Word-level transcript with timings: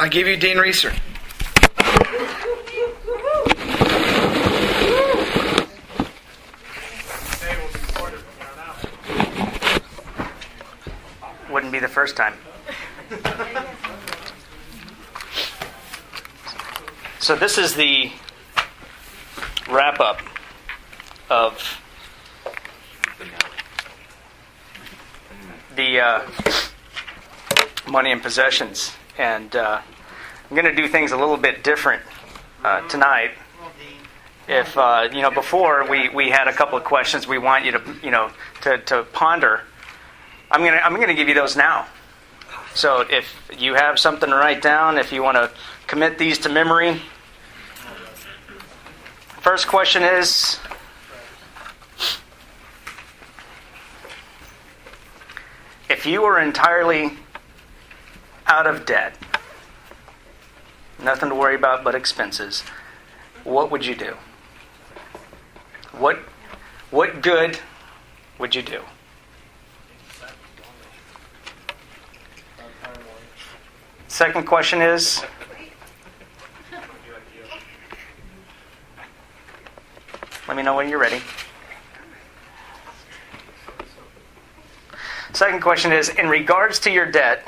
I 0.00 0.08
give 0.08 0.26
you 0.26 0.38
Dean 0.38 0.56
Reeser. 0.56 0.94
Wouldn't 11.50 11.70
be 11.70 11.80
the 11.80 11.86
first 11.86 12.16
time. 12.16 12.32
So, 17.18 17.36
this 17.36 17.58
is 17.58 17.74
the 17.74 18.10
wrap 19.70 20.00
up 20.00 20.22
of 21.28 21.78
the 25.76 26.00
uh, 26.00 26.22
money 27.86 28.12
and 28.12 28.22
possessions. 28.22 28.96
And 29.20 29.54
uh, 29.54 29.82
I'm 30.48 30.56
going 30.56 30.64
to 30.64 30.74
do 30.74 30.88
things 30.88 31.12
a 31.12 31.16
little 31.18 31.36
bit 31.36 31.62
different 31.62 32.02
uh, 32.64 32.88
tonight. 32.88 33.32
If 34.48 34.78
uh, 34.78 35.10
you 35.12 35.20
know, 35.20 35.30
before 35.30 35.86
we, 35.90 36.08
we 36.08 36.30
had 36.30 36.48
a 36.48 36.54
couple 36.54 36.78
of 36.78 36.84
questions 36.84 37.28
we 37.28 37.36
want 37.36 37.66
you 37.66 37.72
to 37.72 37.82
you 38.02 38.10
know 38.10 38.30
to, 38.62 38.78
to 38.78 39.02
ponder. 39.12 39.60
I'm 40.50 40.64
gonna 40.64 40.80
I'm 40.82 40.98
gonna 40.98 41.12
give 41.12 41.28
you 41.28 41.34
those 41.34 41.54
now. 41.54 41.86
So 42.74 43.02
if 43.10 43.26
you 43.58 43.74
have 43.74 43.98
something 43.98 44.30
to 44.30 44.34
write 44.34 44.62
down, 44.62 44.96
if 44.96 45.12
you 45.12 45.22
want 45.22 45.36
to 45.36 45.50
commit 45.86 46.16
these 46.16 46.38
to 46.38 46.48
memory. 46.48 47.02
First 49.42 49.68
question 49.68 50.02
is 50.02 50.58
if 55.90 56.06
you 56.06 56.22
were 56.22 56.40
entirely 56.40 57.18
out 58.50 58.66
of 58.66 58.84
debt, 58.84 59.16
nothing 61.00 61.28
to 61.28 61.34
worry 61.36 61.54
about 61.54 61.84
but 61.84 61.94
expenses, 61.94 62.64
what 63.44 63.70
would 63.70 63.86
you 63.86 63.94
do? 63.94 64.16
What 65.92 66.18
what 66.90 67.22
good 67.22 67.60
would 68.40 68.56
you 68.56 68.62
do? 68.62 68.82
Second 74.08 74.46
question 74.46 74.82
is 74.82 75.22
Let 80.48 80.56
me 80.56 80.64
know 80.64 80.74
when 80.74 80.88
you're 80.88 80.98
ready. 80.98 81.22
Second 85.32 85.62
question 85.62 85.92
is 85.92 86.08
In 86.08 86.28
regards 86.28 86.80
to 86.80 86.90
your 86.90 87.06
debt, 87.06 87.46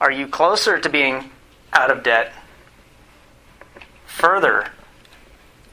are 0.00 0.10
you 0.10 0.26
closer 0.26 0.78
to 0.78 0.88
being 0.88 1.30
out 1.72 1.90
of 1.90 2.02
debt, 2.02 2.32
further 4.06 4.68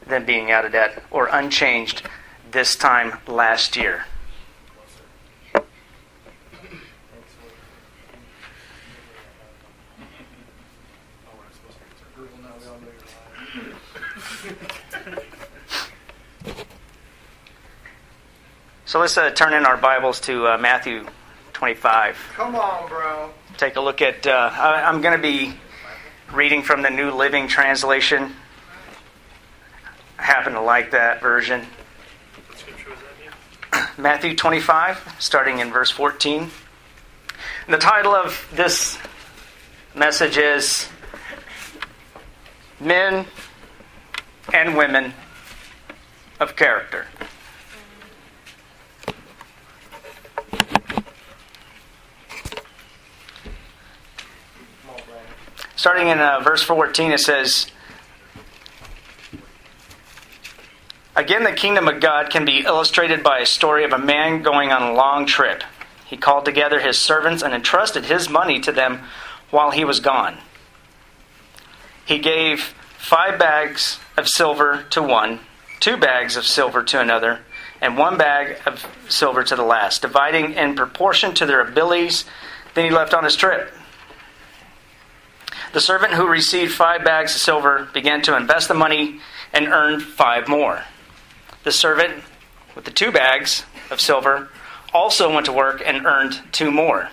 than 0.06 0.26
being 0.26 0.52
out 0.52 0.66
of 0.66 0.72
debt, 0.72 1.04
or 1.12 1.28
unchanged 1.28 2.04
this 2.52 2.76
time 2.76 3.18
last 3.28 3.76
year? 3.76 4.06
So 18.92 19.00
let's 19.00 19.18
uh, 19.18 19.30
turn 19.32 19.54
in 19.54 19.66
our 19.66 19.78
Bibles 19.78 20.20
to 20.22 20.48
uh, 20.48 20.58
Matthew 20.58 21.08
25. 21.54 22.18
Come 22.36 22.56
on, 22.58 22.90
bro. 22.90 23.30
Take 23.62 23.76
a 23.76 23.82
look 23.82 24.02
at. 24.02 24.26
Uh, 24.26 24.50
I'm 24.52 25.02
going 25.02 25.16
to 25.16 25.22
be 25.22 25.54
reading 26.34 26.64
from 26.64 26.82
the 26.82 26.90
New 26.90 27.12
Living 27.12 27.48
Translation. 27.48 28.34
I 30.18 30.24
happen 30.24 30.54
to 30.54 30.62
like 30.62 30.90
that 30.90 31.22
version. 31.22 31.68
Matthew 34.00 34.36
25, 34.36 35.18
starting 35.20 35.60
in 35.60 35.70
verse 35.70 35.92
14. 35.92 36.42
And 36.42 36.52
the 37.72 37.78
title 37.78 38.16
of 38.16 38.50
this 38.52 38.98
message 39.94 40.40
is 40.40 40.90
Men 42.80 43.28
and 44.52 44.76
Women 44.76 45.14
of 46.40 46.56
Character. 46.56 47.06
Starting 55.82 56.10
in 56.10 56.20
uh, 56.20 56.40
verse 56.42 56.62
14, 56.62 57.12
it 57.12 57.20
says, 57.20 57.66
Again, 61.16 61.44
the 61.44 61.54
kingdom 61.54 61.88
of 61.88 62.00
God 62.00 62.30
can 62.30 62.46
be 62.46 62.60
illustrated 62.60 63.24
by 63.24 63.40
a 63.40 63.48
story 63.48 63.84
of 63.84 63.92
a 63.92 63.98
man 63.98 64.44
going 64.44 64.72
on 64.72 64.84
a 64.84 64.94
long 64.94 65.26
trip. 65.26 65.64
He 66.06 66.18
called 66.18 66.46
together 66.46 66.82
his 66.82 67.00
servants 67.00 67.42
and 67.42 67.52
entrusted 67.52 68.06
his 68.06 68.30
money 68.30 68.60
to 68.60 68.72
them 68.72 69.06
while 69.50 69.72
he 69.72 69.84
was 69.84 70.00
gone. 70.00 70.38
He 72.06 72.20
gave 72.20 72.76
five 73.00 73.40
bags 73.40 74.00
of 74.16 74.28
silver 74.28 74.86
to 74.92 75.02
one, 75.02 75.40
two 75.80 75.98
bags 75.98 76.38
of 76.38 76.46
silver 76.46 76.84
to 76.84 77.02
another, 77.02 77.40
and 77.82 77.98
one 77.98 78.20
bag 78.20 78.58
of 78.68 78.86
silver 79.10 79.44
to 79.46 79.56
the 79.56 79.64
last, 79.64 80.04
dividing 80.04 80.54
in 80.54 80.76
proportion 80.76 81.34
to 81.34 81.48
their 81.48 81.68
abilities. 81.68 82.26
Then 82.76 82.86
he 82.86 82.92
left 82.92 83.16
on 83.16 83.24
his 83.24 83.36
trip. 83.36 83.74
The 85.74 85.82
servant 85.82 86.14
who 86.14 86.28
received 86.28 86.74
five 86.74 87.04
bags 87.04 87.34
of 87.34 87.42
silver 87.42 87.88
began 87.94 88.22
to 88.24 88.36
invest 88.36 88.68
the 88.68 88.74
money 88.74 89.22
and 89.54 89.68
earned 89.68 90.04
five 90.04 90.48
more. 90.48 90.84
The 91.64 91.72
servant 91.72 92.24
with 92.76 92.86
the 92.86 92.92
two 92.92 93.12
bags 93.12 93.64
of 93.90 94.02
silver 94.02 94.50
also 94.94 95.34
went 95.34 95.46
to 95.46 95.54
work 95.54 95.82
and 95.86 96.06
earned 96.06 96.42
two 96.52 96.72
more. 96.72 97.10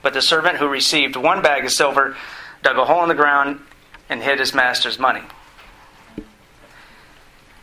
But 0.00 0.14
the 0.14 0.22
servant 0.22 0.56
who 0.56 0.68
received 0.68 1.16
one 1.16 1.42
bag 1.42 1.64
of 1.64 1.72
silver 1.72 2.16
dug 2.62 2.78
a 2.78 2.84
hole 2.84 3.02
in 3.02 3.08
the 3.08 3.14
ground 3.14 3.60
and 4.08 4.22
hid 4.22 4.38
his 4.38 4.54
master's 4.54 4.98
money. 4.98 5.22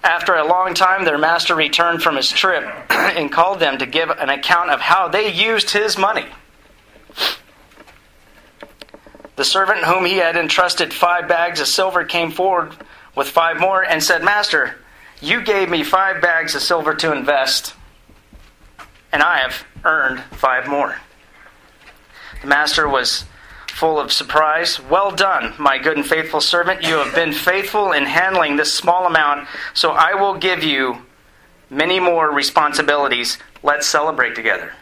After 0.03 0.35
a 0.35 0.45
long 0.45 0.75
time, 0.75 1.05
their 1.05 1.17
master 1.17 1.55
returned 1.55 2.03
from 2.03 2.15
his 2.15 2.29
trip 2.29 2.63
and 2.91 3.31
called 3.31 3.59
them 3.59 3.79
to 3.79 3.87
give 3.87 4.11
an 4.11 4.29
account 4.29 4.69
of 4.69 4.79
how 4.79 5.07
they 5.07 5.33
used 5.33 5.71
his 5.71 5.97
money. 5.97 6.27
The 9.35 9.45
servant 9.45 9.83
whom 9.83 10.05
he 10.05 10.17
had 10.17 10.37
entrusted 10.37 10.93
five 10.93 11.27
bags 11.27 11.59
of 11.59 11.67
silver 11.67 12.05
came 12.05 12.31
forward 12.31 12.73
with 13.15 13.29
five 13.29 13.59
more 13.59 13.83
and 13.83 14.01
said, 14.01 14.23
Master, 14.23 14.77
you 15.21 15.41
gave 15.41 15.69
me 15.69 15.83
five 15.83 16.21
bags 16.21 16.55
of 16.55 16.61
silver 16.61 16.93
to 16.95 17.11
invest, 17.11 17.73
and 19.11 19.21
I 19.21 19.39
have 19.39 19.65
earned 19.83 20.21
five 20.31 20.67
more. 20.67 20.97
The 22.41 22.47
master 22.47 22.87
was 22.87 23.25
full 23.69 23.99
of 23.99 24.11
surprise. 24.11 24.79
Well 24.79 25.11
done, 25.11 25.53
my 25.57 25.77
good 25.77 25.97
and 25.97 26.05
faithful 26.05 26.39
servant. 26.41 26.83
You 26.83 26.95
have 26.95 27.13
been 27.13 27.33
faithful 27.33 27.91
in 27.91 28.05
handling 28.05 28.55
this 28.55 28.73
small 28.73 29.05
amount, 29.05 29.47
so 29.73 29.91
I 29.91 30.13
will 30.13 30.35
give 30.35 30.63
you 30.63 31.05
many 31.69 31.99
more 31.99 32.31
responsibilities. 32.31 33.37
Let's 33.63 33.87
celebrate 33.87 34.35
together. 34.35 34.73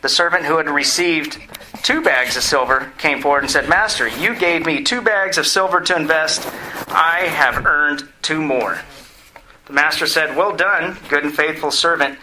The 0.00 0.08
servant 0.08 0.44
who 0.44 0.56
had 0.56 0.68
received 0.68 1.38
two 1.86 2.02
bags 2.02 2.36
of 2.36 2.42
silver 2.42 2.92
came 2.98 3.22
forward 3.22 3.44
and 3.44 3.50
said, 3.50 3.68
Master, 3.68 4.08
you 4.08 4.34
gave 4.34 4.66
me 4.66 4.82
two 4.82 5.00
bags 5.00 5.38
of 5.38 5.46
silver 5.46 5.80
to 5.80 5.94
invest. 5.94 6.44
I 6.88 7.28
have 7.28 7.64
earned 7.64 8.08
two 8.22 8.42
more. 8.42 8.80
The 9.66 9.72
master 9.72 10.08
said, 10.08 10.36
Well 10.36 10.56
done, 10.56 10.98
good 11.08 11.22
and 11.22 11.32
faithful 11.32 11.70
servant. 11.70 12.18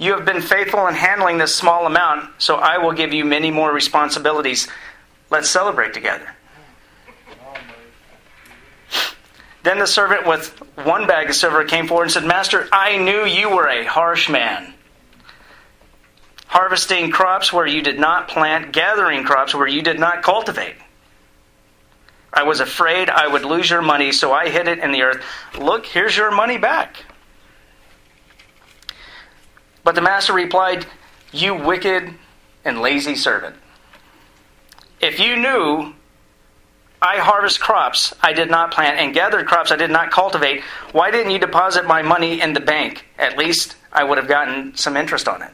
You 0.00 0.12
have 0.16 0.24
been 0.24 0.42
faithful 0.42 0.88
in 0.88 0.94
handling 0.94 1.38
this 1.38 1.54
small 1.54 1.86
amount, 1.86 2.30
so 2.38 2.56
I 2.56 2.78
will 2.78 2.90
give 2.90 3.14
you 3.14 3.24
many 3.24 3.52
more 3.52 3.72
responsibilities. 3.72 4.66
Let's 5.30 5.48
celebrate 5.48 5.94
together. 5.94 6.34
Then 9.62 9.78
the 9.78 9.86
servant 9.86 10.26
with 10.26 10.48
one 10.82 11.06
bag 11.06 11.30
of 11.30 11.36
silver 11.36 11.62
came 11.62 11.86
forward 11.86 12.04
and 12.04 12.12
said, 12.12 12.24
Master, 12.24 12.68
I 12.72 12.96
knew 12.96 13.24
you 13.24 13.50
were 13.50 13.68
a 13.68 13.84
harsh 13.84 14.28
man 14.28 14.74
harvesting 16.56 17.10
crops 17.10 17.52
where 17.52 17.66
you 17.66 17.82
did 17.82 17.98
not 17.98 18.28
plant, 18.28 18.72
gathering 18.72 19.24
crops 19.24 19.54
where 19.54 19.66
you 19.66 19.82
did 19.82 20.00
not 20.00 20.22
cultivate. 20.22 20.76
I 22.32 22.44
was 22.44 22.60
afraid 22.60 23.10
I 23.10 23.26
would 23.26 23.44
lose 23.44 23.68
your 23.68 23.82
money, 23.82 24.10
so 24.10 24.32
I 24.32 24.48
hid 24.48 24.66
it 24.66 24.78
in 24.78 24.90
the 24.90 25.02
earth. 25.02 25.22
Look, 25.58 25.84
here's 25.84 26.16
your 26.16 26.30
money 26.30 26.56
back. 26.56 27.04
But 29.84 29.96
the 29.96 30.00
master 30.00 30.32
replied, 30.32 30.86
You 31.30 31.54
wicked 31.54 32.14
and 32.64 32.80
lazy 32.80 33.16
servant. 33.16 33.56
If 34.98 35.20
you 35.20 35.36
knew 35.36 35.92
I 37.02 37.18
harvest 37.18 37.60
crops 37.60 38.14
I 38.22 38.32
did 38.32 38.48
not 38.48 38.72
plant 38.72 38.98
and 38.98 39.12
gathered 39.12 39.46
crops 39.46 39.70
I 39.70 39.76
did 39.76 39.90
not 39.90 40.10
cultivate, 40.10 40.62
why 40.92 41.10
didn't 41.10 41.32
you 41.32 41.38
deposit 41.38 41.86
my 41.86 42.00
money 42.00 42.40
in 42.40 42.54
the 42.54 42.60
bank? 42.60 43.04
At 43.18 43.36
least 43.36 43.76
I 43.92 44.04
would 44.04 44.16
have 44.16 44.26
gotten 44.26 44.74
some 44.74 44.96
interest 44.96 45.28
on 45.28 45.42
it. 45.42 45.50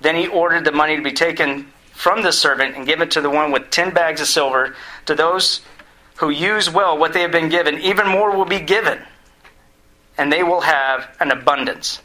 Then 0.00 0.16
he 0.16 0.26
ordered 0.26 0.64
the 0.64 0.72
money 0.72 0.96
to 0.96 1.02
be 1.02 1.12
taken 1.12 1.72
from 1.92 2.22
the 2.22 2.32
servant 2.32 2.76
and 2.76 2.86
give 2.86 3.00
it 3.00 3.10
to 3.12 3.20
the 3.20 3.28
one 3.30 3.52
with 3.52 3.70
ten 3.70 3.92
bags 3.92 4.20
of 4.20 4.26
silver. 4.26 4.74
To 5.06 5.14
those 5.14 5.60
who 6.16 6.30
use 6.30 6.70
well 6.70 6.96
what 6.96 7.12
they 7.12 7.22
have 7.22 7.32
been 7.32 7.48
given, 7.48 7.78
even 7.78 8.08
more 8.08 8.34
will 8.36 8.44
be 8.44 8.60
given, 8.60 9.02
and 10.16 10.32
they 10.32 10.42
will 10.42 10.62
have 10.62 11.14
an 11.20 11.30
abundance. 11.30 12.00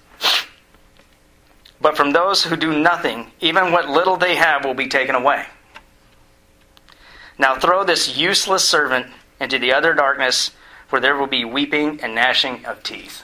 But 1.81 1.97
from 1.97 2.11
those 2.11 2.43
who 2.43 2.55
do 2.55 2.77
nothing, 2.77 3.31
even 3.41 3.71
what 3.71 3.89
little 3.89 4.17
they 4.17 4.35
have 4.35 4.65
will 4.65 4.73
be 4.73 4.87
taken 4.87 5.15
away. 5.15 5.45
Now 7.37 7.59
throw 7.59 7.83
this 7.83 8.17
useless 8.17 8.67
servant 8.67 9.07
into 9.39 9.59
the 9.59 9.73
other 9.73 9.93
darkness, 9.93 10.51
where 10.89 11.01
there 11.01 11.17
will 11.17 11.27
be 11.27 11.45
weeping 11.45 11.99
and 12.01 12.15
gnashing 12.15 12.65
of 12.65 12.83
teeth. 12.83 13.23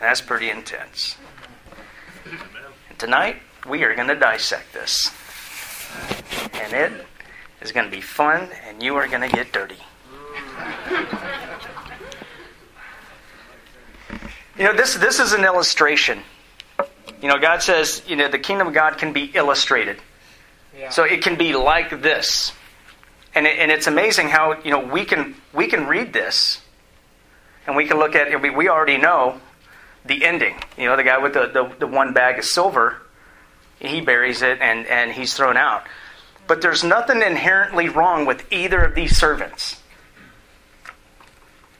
That's 0.00 0.20
pretty 0.20 0.50
intense. 0.50 1.16
Tonight, 2.98 3.36
we 3.68 3.84
are 3.84 3.94
going 3.94 4.08
to 4.08 4.14
dissect 4.14 4.72
this. 4.72 5.12
And 6.54 6.72
it 6.72 7.06
is 7.60 7.72
going 7.72 7.84
to 7.84 7.90
be 7.90 8.00
fun, 8.00 8.48
and 8.66 8.82
you 8.82 8.96
are 8.96 9.06
going 9.06 9.20
to 9.20 9.34
get 9.34 9.52
dirty. 9.52 9.76
You 14.58 14.64
know, 14.64 14.74
this, 14.74 14.94
this 14.94 15.20
is 15.20 15.34
an 15.34 15.44
illustration. 15.44 16.20
You 17.20 17.28
know, 17.28 17.38
God 17.38 17.62
says, 17.62 18.02
you 18.06 18.16
know, 18.16 18.28
the 18.28 18.38
kingdom 18.38 18.68
of 18.68 18.74
God 18.74 18.96
can 18.96 19.12
be 19.12 19.24
illustrated. 19.34 19.98
Yeah. 20.78 20.88
So 20.88 21.04
it 21.04 21.22
can 21.22 21.36
be 21.36 21.54
like 21.54 22.00
this. 22.00 22.52
And, 23.34 23.46
it, 23.46 23.58
and 23.58 23.70
it's 23.70 23.86
amazing 23.86 24.28
how, 24.28 24.58
you 24.62 24.70
know, 24.70 24.80
we 24.80 25.04
can, 25.04 25.34
we 25.52 25.66
can 25.66 25.86
read 25.86 26.14
this 26.14 26.62
and 27.66 27.76
we 27.76 27.86
can 27.86 27.98
look 27.98 28.14
at 28.14 28.28
it. 28.28 28.40
We, 28.40 28.48
we 28.48 28.70
already 28.70 28.96
know 28.96 29.38
the 30.06 30.24
ending. 30.24 30.56
You 30.76 30.86
know, 30.86 30.96
the 30.96 31.04
guy 31.04 31.18
with 31.18 31.34
the, 31.34 31.46
the, 31.46 31.72
the 31.80 31.86
one 31.86 32.12
bag 32.12 32.38
of 32.38 32.44
silver, 32.44 33.02
he 33.78 34.00
buries 34.00 34.42
it 34.42 34.60
and, 34.60 34.86
and 34.86 35.12
he's 35.12 35.34
thrown 35.34 35.56
out. 35.56 35.86
But 36.46 36.62
there's 36.62 36.84
nothing 36.84 37.22
inherently 37.22 37.88
wrong 37.88 38.26
with 38.26 38.50
either 38.52 38.82
of 38.82 38.94
these 38.94 39.16
servants. 39.16 39.80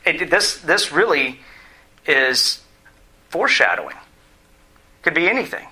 It, 0.04 0.30
this, 0.30 0.58
this 0.58 0.92
really 0.92 1.40
is 2.06 2.62
foreshadowing. 3.28 3.96
Could 5.02 5.14
be 5.14 5.28
anything. 5.28 5.66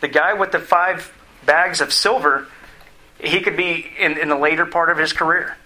The 0.00 0.08
guy 0.08 0.34
with 0.34 0.52
the 0.52 0.58
five 0.58 1.12
bags 1.46 1.80
of 1.80 1.92
silver, 1.92 2.48
he 3.18 3.40
could 3.40 3.56
be 3.56 3.86
in, 3.98 4.18
in 4.18 4.28
the 4.28 4.36
later 4.36 4.66
part 4.66 4.90
of 4.90 4.98
his 4.98 5.12
career. 5.12 5.56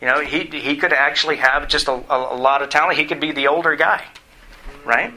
You 0.00 0.06
know, 0.06 0.20
he, 0.20 0.44
he 0.44 0.76
could 0.76 0.92
actually 0.92 1.36
have 1.36 1.68
just 1.68 1.88
a, 1.88 1.92
a, 1.92 2.34
a 2.34 2.38
lot 2.38 2.62
of 2.62 2.70
talent. 2.70 2.98
He 2.98 3.04
could 3.04 3.18
be 3.18 3.32
the 3.32 3.48
older 3.48 3.74
guy, 3.74 4.04
right? 4.88 5.12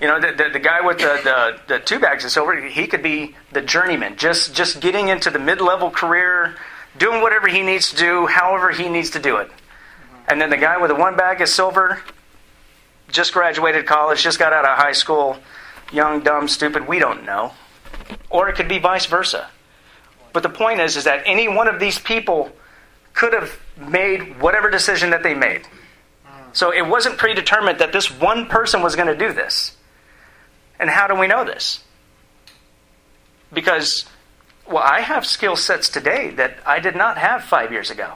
You 0.00 0.06
know, 0.06 0.20
the, 0.20 0.32
the, 0.32 0.50
the 0.54 0.58
guy 0.58 0.80
with 0.80 0.98
the, 0.98 1.20
the, 1.22 1.74
the 1.74 1.80
two 1.80 1.98
bags 1.98 2.24
of 2.24 2.30
silver, 2.30 2.60
he 2.60 2.86
could 2.86 3.02
be 3.02 3.34
the 3.52 3.60
journeyman, 3.60 4.16
just, 4.16 4.54
just 4.54 4.80
getting 4.80 5.08
into 5.08 5.30
the 5.30 5.38
mid 5.38 5.60
level 5.60 5.90
career, 5.90 6.54
doing 6.96 7.20
whatever 7.20 7.48
he 7.48 7.62
needs 7.62 7.90
to 7.90 7.96
do, 7.96 8.26
however 8.26 8.70
he 8.70 8.88
needs 8.88 9.10
to 9.10 9.18
do 9.18 9.36
it. 9.36 9.50
And 10.26 10.40
then 10.40 10.50
the 10.50 10.56
guy 10.56 10.78
with 10.78 10.88
the 10.88 10.94
one 10.94 11.16
bag 11.16 11.40
of 11.40 11.48
silver, 11.48 12.00
just 13.08 13.32
graduated 13.32 13.86
college, 13.86 14.22
just 14.22 14.38
got 14.38 14.52
out 14.52 14.64
of 14.64 14.78
high 14.78 14.92
school, 14.92 15.36
young, 15.92 16.22
dumb, 16.22 16.48
stupid, 16.48 16.88
we 16.88 16.98
don't 16.98 17.24
know. 17.24 17.52
Or 18.30 18.48
it 18.48 18.56
could 18.56 18.68
be 18.68 18.78
vice 18.78 19.06
versa. 19.06 19.48
But 20.32 20.42
the 20.42 20.48
point 20.48 20.80
is, 20.80 20.96
is 20.96 21.04
that 21.04 21.22
any 21.26 21.46
one 21.48 21.68
of 21.68 21.78
these 21.78 21.98
people 21.98 22.52
could 23.12 23.32
have 23.32 23.60
made 23.76 24.40
whatever 24.40 24.70
decision 24.70 25.10
that 25.10 25.22
they 25.22 25.34
made. 25.34 25.62
So 26.54 26.72
it 26.72 26.86
wasn't 26.86 27.18
predetermined 27.18 27.80
that 27.80 27.92
this 27.92 28.10
one 28.10 28.46
person 28.46 28.80
was 28.80 28.96
going 28.96 29.08
to 29.08 29.16
do 29.16 29.32
this. 29.32 29.76
And 30.78 30.88
how 30.88 31.06
do 31.06 31.14
we 31.14 31.26
know 31.26 31.44
this? 31.44 31.82
Because, 33.52 34.06
well, 34.66 34.82
I 34.82 35.00
have 35.00 35.26
skill 35.26 35.56
sets 35.56 35.88
today 35.88 36.30
that 36.30 36.56
I 36.64 36.78
did 36.80 36.96
not 36.96 37.18
have 37.18 37.44
five 37.44 37.70
years 37.72 37.90
ago. 37.90 38.14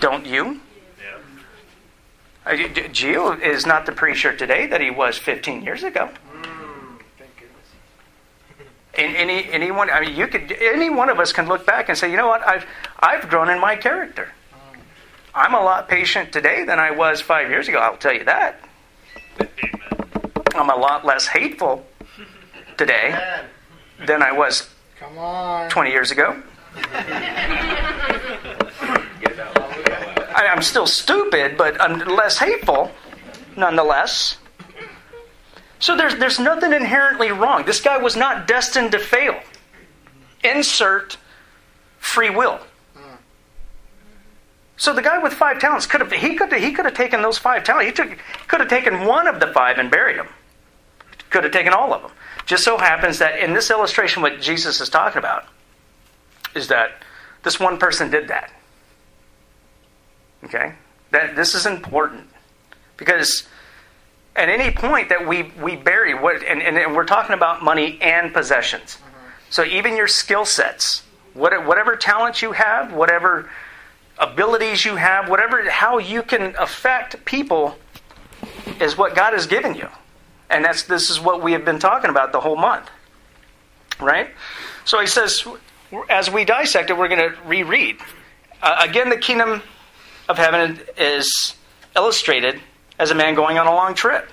Don't 0.00 0.26
you? 0.26 0.60
Uh, 2.46 2.56
G- 2.56 2.88
G- 2.92 3.12
is 3.12 3.66
not 3.66 3.86
the 3.86 3.92
preacher 3.92 4.34
today 4.34 4.66
that 4.66 4.80
he 4.80 4.90
was 4.90 5.18
15 5.18 5.62
years 5.62 5.82
ago. 5.82 6.08
Thank 7.18 7.36
goodness. 7.36 7.68
And 8.94 9.16
any 9.16 9.50
anyone, 9.50 9.90
I 9.90 10.00
mean, 10.00 10.16
you 10.16 10.26
could 10.26 10.52
any 10.52 10.88
one 10.90 11.08
of 11.08 11.18
us 11.18 11.32
can 11.32 11.46
look 11.48 11.66
back 11.66 11.88
and 11.88 11.98
say, 11.98 12.10
you 12.10 12.16
know 12.16 12.28
what, 12.28 12.46
I've 12.46 12.64
I've 12.98 13.28
grown 13.28 13.48
in 13.50 13.60
my 13.60 13.76
character. 13.76 14.32
I'm 15.36 15.52
a 15.52 15.60
lot 15.60 15.86
patient 15.86 16.32
today 16.32 16.64
than 16.64 16.78
I 16.78 16.90
was 16.92 17.20
five 17.20 17.50
years 17.50 17.68
ago. 17.68 17.78
I'll 17.78 17.98
tell 17.98 18.14
you 18.14 18.24
that. 18.24 18.58
I'm 20.54 20.70
a 20.70 20.76
lot 20.76 21.04
less 21.04 21.26
hateful 21.26 21.86
today 22.78 23.10
Man, 23.10 23.44
than 24.06 24.22
I 24.22 24.32
was 24.32 24.70
come 24.98 25.18
on. 25.18 25.68
20 25.68 25.90
years 25.90 26.10
ago. 26.10 26.42
I, 30.34 30.48
I'm 30.50 30.62
still 30.62 30.86
stupid, 30.86 31.58
but 31.58 31.78
I'm 31.82 31.98
less 31.98 32.38
hateful, 32.38 32.90
nonetheless. 33.58 34.38
So 35.80 35.98
there's 35.98 36.16
there's 36.16 36.40
nothing 36.40 36.72
inherently 36.72 37.30
wrong. 37.30 37.66
This 37.66 37.82
guy 37.82 37.98
was 37.98 38.16
not 38.16 38.48
destined 38.48 38.92
to 38.92 38.98
fail. 38.98 39.38
Insert 40.42 41.18
free 41.98 42.30
will. 42.30 42.58
So 44.76 44.92
the 44.92 45.02
guy 45.02 45.18
with 45.18 45.32
five 45.32 45.58
talents 45.58 45.86
could 45.86 46.00
have 46.00 46.12
he 46.12 46.34
could 46.34 46.52
he 46.52 46.72
could 46.72 46.84
have 46.84 46.94
taken 46.94 47.22
those 47.22 47.38
five 47.38 47.64
talents. 47.64 47.86
He 47.86 47.92
took 47.92 48.18
could 48.46 48.60
have 48.60 48.68
taken 48.68 49.06
one 49.06 49.26
of 49.26 49.40
the 49.40 49.46
five 49.48 49.78
and 49.78 49.90
buried 49.90 50.18
them. 50.18 50.28
Could 51.30 51.44
have 51.44 51.52
taken 51.52 51.72
all 51.72 51.92
of 51.92 52.02
them. 52.02 52.10
Just 52.44 52.62
so 52.62 52.78
happens 52.78 53.18
that 53.18 53.38
in 53.40 53.54
this 53.54 53.70
illustration, 53.70 54.22
what 54.22 54.40
Jesus 54.40 54.80
is 54.80 54.88
talking 54.88 55.18
about 55.18 55.46
is 56.54 56.68
that 56.68 57.02
this 57.42 57.58
one 57.58 57.78
person 57.78 58.10
did 58.10 58.28
that. 58.28 58.52
Okay, 60.44 60.74
that 61.10 61.34
this 61.34 61.54
is 61.54 61.66
important 61.66 62.28
because 62.96 63.48
at 64.36 64.48
any 64.48 64.70
point 64.70 65.08
that 65.08 65.26
we 65.26 65.44
we 65.60 65.74
bury 65.74 66.14
what 66.14 66.42
and, 66.42 66.62
and, 66.62 66.76
and 66.76 66.94
we're 66.94 67.04
talking 67.06 67.34
about 67.34 67.64
money 67.64 67.98
and 68.02 68.32
possessions. 68.32 68.96
Mm-hmm. 68.96 69.26
So 69.50 69.64
even 69.64 69.96
your 69.96 70.08
skill 70.08 70.44
sets, 70.44 71.02
what, 71.34 71.66
whatever 71.66 71.96
talents 71.96 72.42
you 72.42 72.52
have, 72.52 72.92
whatever 72.92 73.48
abilities 74.18 74.84
you 74.84 74.96
have, 74.96 75.28
whatever 75.28 75.68
how 75.70 75.98
you 75.98 76.22
can 76.22 76.54
affect 76.58 77.24
people 77.24 77.76
is 78.80 78.96
what 78.96 79.14
God 79.14 79.32
has 79.32 79.46
given 79.46 79.74
you. 79.74 79.88
And 80.48 80.64
that's 80.64 80.84
this 80.84 81.10
is 81.10 81.20
what 81.20 81.42
we 81.42 81.52
have 81.52 81.64
been 81.64 81.78
talking 81.78 82.10
about 82.10 82.32
the 82.32 82.40
whole 82.40 82.56
month. 82.56 82.88
Right? 84.00 84.30
So 84.84 85.00
he 85.00 85.06
says 85.06 85.46
as 86.08 86.30
we 86.30 86.44
dissect 86.44 86.90
it 86.90 86.96
we're 86.96 87.08
going 87.08 87.30
to 87.30 87.36
reread. 87.46 87.98
Uh, 88.62 88.84
again 88.88 89.10
the 89.10 89.16
kingdom 89.16 89.62
of 90.28 90.38
heaven 90.38 90.80
is 90.96 91.54
illustrated 91.94 92.60
as 92.98 93.10
a 93.10 93.14
man 93.14 93.34
going 93.34 93.58
on 93.58 93.66
a 93.66 93.74
long 93.74 93.94
trip. 93.94 94.28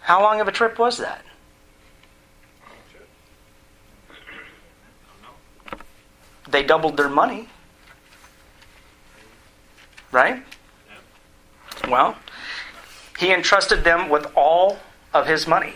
How 0.00 0.22
long 0.22 0.40
of 0.40 0.46
a 0.46 0.52
trip 0.52 0.78
was 0.78 0.98
that? 0.98 1.25
They 6.48 6.62
doubled 6.62 6.96
their 6.96 7.08
money. 7.08 7.48
Right? 10.12 10.42
Well, 11.88 12.16
he 13.18 13.32
entrusted 13.32 13.84
them 13.84 14.08
with 14.08 14.26
all 14.34 14.78
of 15.12 15.26
his 15.26 15.46
money. 15.46 15.74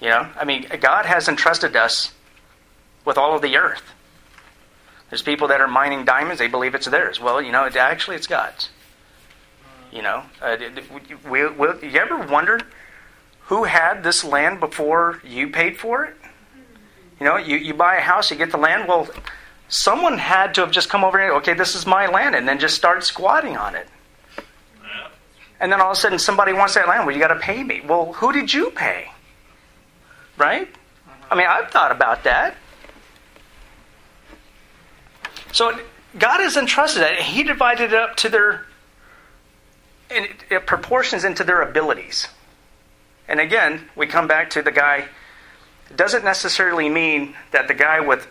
You 0.00 0.08
know, 0.08 0.28
I 0.36 0.44
mean, 0.44 0.66
God 0.80 1.06
has 1.06 1.28
entrusted 1.28 1.76
us 1.76 2.12
with 3.04 3.16
all 3.16 3.34
of 3.34 3.42
the 3.42 3.56
earth. 3.56 3.82
There's 5.10 5.22
people 5.22 5.48
that 5.48 5.60
are 5.60 5.68
mining 5.68 6.04
diamonds; 6.04 6.38
they 6.38 6.48
believe 6.48 6.74
it's 6.74 6.86
theirs. 6.86 7.20
Well, 7.20 7.40
you 7.40 7.52
know, 7.52 7.64
actually, 7.66 8.16
it's 8.16 8.26
God's. 8.26 8.70
You 9.92 10.02
know, 10.02 10.24
uh, 10.42 10.56
will, 11.24 11.52
will, 11.52 11.78
you 11.84 12.00
ever 12.00 12.18
wonder 12.18 12.60
who 13.42 13.64
had 13.64 14.02
this 14.02 14.24
land 14.24 14.58
before 14.58 15.20
you 15.24 15.48
paid 15.50 15.78
for 15.78 16.04
it? 16.04 16.16
You 17.20 17.26
know, 17.26 17.36
you, 17.36 17.56
you 17.56 17.74
buy 17.74 17.96
a 17.96 18.00
house, 18.00 18.30
you 18.30 18.36
get 18.36 18.50
the 18.50 18.58
land. 18.58 18.88
Well, 18.88 19.08
someone 19.68 20.18
had 20.18 20.54
to 20.54 20.62
have 20.62 20.70
just 20.70 20.88
come 20.88 21.04
over 21.04 21.18
and 21.18 21.32
okay, 21.38 21.54
this 21.54 21.74
is 21.74 21.86
my 21.86 22.06
land, 22.06 22.34
and 22.34 22.46
then 22.48 22.58
just 22.58 22.74
start 22.74 23.04
squatting 23.04 23.56
on 23.56 23.74
it. 23.74 23.88
And 25.60 25.72
then 25.72 25.80
all 25.80 25.92
of 25.92 25.96
a 25.96 26.00
sudden, 26.00 26.18
somebody 26.18 26.52
wants 26.52 26.74
that 26.74 26.88
land. 26.88 27.06
Well, 27.06 27.14
you 27.14 27.22
got 27.22 27.28
to 27.28 27.40
pay 27.40 27.62
me. 27.62 27.80
Well, 27.86 28.12
who 28.14 28.32
did 28.32 28.52
you 28.52 28.70
pay? 28.70 29.10
Right? 30.36 30.68
I 31.30 31.36
mean, 31.36 31.46
I've 31.46 31.70
thought 31.70 31.92
about 31.92 32.24
that. 32.24 32.56
So 35.52 35.78
God 36.18 36.40
has 36.40 36.56
entrusted 36.56 37.02
that. 37.02 37.14
He 37.20 37.44
divided 37.44 37.92
it 37.92 37.94
up 37.94 38.16
to 38.16 38.28
their 38.28 38.66
in 40.10 40.28
proportions 40.66 41.24
into 41.24 41.44
their 41.44 41.62
abilities. 41.62 42.28
And 43.26 43.40
again, 43.40 43.88
we 43.96 44.06
come 44.06 44.26
back 44.26 44.50
to 44.50 44.62
the 44.62 44.70
guy. 44.70 45.08
Doesn't 45.94 46.24
necessarily 46.24 46.88
mean 46.88 47.34
that 47.52 47.68
the 47.68 47.74
guy 47.74 48.00
with 48.00 48.26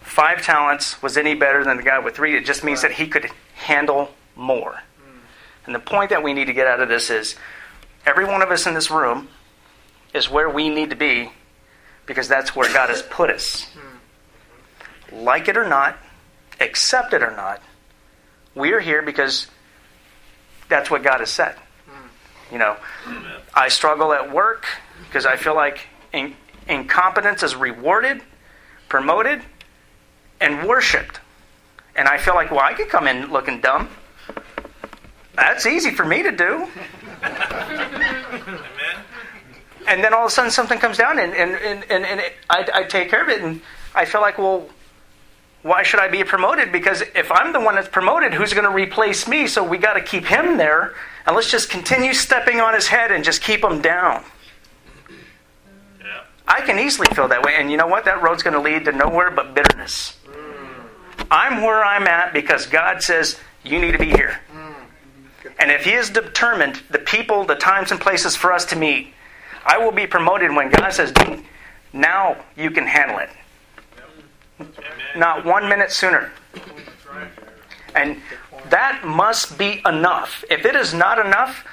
five 0.00 0.42
talents 0.42 1.02
was 1.02 1.16
any 1.16 1.34
better 1.34 1.64
than 1.64 1.76
the 1.76 1.82
guy 1.82 1.98
with 1.98 2.14
three. 2.14 2.36
It 2.36 2.44
just 2.44 2.64
means 2.64 2.82
that 2.82 2.92
he 2.92 3.06
could 3.06 3.30
handle 3.54 4.10
more. 4.34 4.82
And 5.66 5.74
the 5.74 5.80
point 5.80 6.10
that 6.10 6.22
we 6.22 6.32
need 6.32 6.46
to 6.46 6.52
get 6.52 6.66
out 6.66 6.80
of 6.80 6.88
this 6.88 7.10
is 7.10 7.34
every 8.04 8.24
one 8.24 8.40
of 8.40 8.50
us 8.50 8.66
in 8.66 8.74
this 8.74 8.90
room 8.90 9.28
is 10.14 10.30
where 10.30 10.48
we 10.48 10.68
need 10.68 10.90
to 10.90 10.96
be 10.96 11.30
because 12.06 12.28
that's 12.28 12.54
where 12.54 12.72
God 12.72 12.88
has 12.88 13.02
put 13.02 13.30
us. 13.30 13.66
Like 15.12 15.48
it 15.48 15.56
or 15.56 15.68
not, 15.68 15.98
accept 16.60 17.12
it 17.12 17.22
or 17.22 17.32
not, 17.32 17.60
we 18.54 18.72
are 18.72 18.80
here 18.80 19.02
because 19.02 19.48
that's 20.68 20.90
what 20.90 21.02
God 21.02 21.20
has 21.20 21.30
said. 21.30 21.56
You 22.52 22.58
know, 22.58 22.76
I 23.52 23.68
struggle 23.68 24.12
at 24.12 24.32
work 24.32 24.66
because 25.08 25.26
I 25.26 25.36
feel 25.36 25.56
like 25.56 25.88
incompetence 26.68 27.42
is 27.42 27.54
rewarded, 27.54 28.22
promoted, 28.88 29.42
and 30.40 30.66
worshipped. 30.68 31.20
And 31.94 32.08
I 32.08 32.18
feel 32.18 32.34
like, 32.34 32.50
well, 32.50 32.60
I 32.60 32.74
could 32.74 32.88
come 32.88 33.06
in 33.06 33.32
looking 33.32 33.60
dumb. 33.60 33.88
That's 35.34 35.66
easy 35.66 35.90
for 35.90 36.04
me 36.04 36.22
to 36.22 36.32
do. 36.32 36.68
And 39.86 40.02
then 40.02 40.12
all 40.12 40.24
of 40.24 40.28
a 40.28 40.30
sudden 40.30 40.50
something 40.50 40.78
comes 40.78 40.98
down 40.98 41.18
and, 41.18 41.32
and, 41.32 41.52
and, 41.52 41.84
and, 41.90 42.04
and 42.04 42.20
it, 42.20 42.32
I, 42.50 42.68
I 42.74 42.82
take 42.84 43.08
care 43.08 43.22
of 43.22 43.28
it. 43.28 43.40
And 43.40 43.60
I 43.94 44.04
feel 44.04 44.20
like, 44.20 44.36
well, 44.36 44.68
why 45.62 45.82
should 45.82 46.00
I 46.00 46.08
be 46.08 46.22
promoted? 46.24 46.72
Because 46.72 47.02
if 47.14 47.30
I'm 47.30 47.52
the 47.52 47.60
one 47.60 47.76
that's 47.76 47.88
promoted, 47.88 48.34
who's 48.34 48.52
going 48.52 48.64
to 48.64 48.70
replace 48.70 49.28
me? 49.28 49.46
So 49.46 49.62
we 49.62 49.78
got 49.78 49.94
to 49.94 50.00
keep 50.00 50.24
him 50.24 50.56
there. 50.56 50.94
And 51.24 51.36
let's 51.36 51.50
just 51.50 51.70
continue 51.70 52.14
stepping 52.14 52.60
on 52.60 52.74
his 52.74 52.88
head 52.88 53.12
and 53.12 53.24
just 53.24 53.42
keep 53.42 53.62
him 53.62 53.80
down. 53.80 54.24
I 56.48 56.60
can 56.60 56.78
easily 56.78 57.08
feel 57.14 57.28
that 57.28 57.42
way. 57.42 57.54
And 57.56 57.70
you 57.70 57.76
know 57.76 57.86
what? 57.86 58.04
That 58.04 58.22
road's 58.22 58.42
going 58.42 58.54
to 58.54 58.60
lead 58.60 58.84
to 58.84 58.92
nowhere 58.92 59.30
but 59.30 59.54
bitterness. 59.54 60.16
I'm 61.30 61.62
where 61.62 61.84
I'm 61.84 62.06
at 62.06 62.32
because 62.32 62.66
God 62.66 63.02
says, 63.02 63.38
you 63.64 63.80
need 63.80 63.92
to 63.92 63.98
be 63.98 64.10
here. 64.10 64.40
And 65.58 65.70
if 65.70 65.84
He 65.84 65.92
has 65.92 66.10
determined 66.10 66.82
the 66.90 66.98
people, 66.98 67.44
the 67.44 67.54
times, 67.54 67.90
and 67.90 68.00
places 68.00 68.36
for 68.36 68.52
us 68.52 68.64
to 68.66 68.76
meet, 68.76 69.12
I 69.64 69.78
will 69.78 69.92
be 69.92 70.06
promoted 70.06 70.54
when 70.54 70.70
God 70.70 70.92
says, 70.92 71.12
now 71.92 72.36
you 72.56 72.70
can 72.70 72.86
handle 72.86 73.18
it. 73.18 73.30
Not 75.16 75.44
one 75.44 75.68
minute 75.68 75.90
sooner. 75.90 76.30
And 77.94 78.20
that 78.68 79.04
must 79.04 79.58
be 79.58 79.80
enough. 79.86 80.44
If 80.50 80.64
it 80.64 80.76
is 80.76 80.92
not 80.94 81.18
enough, 81.18 81.64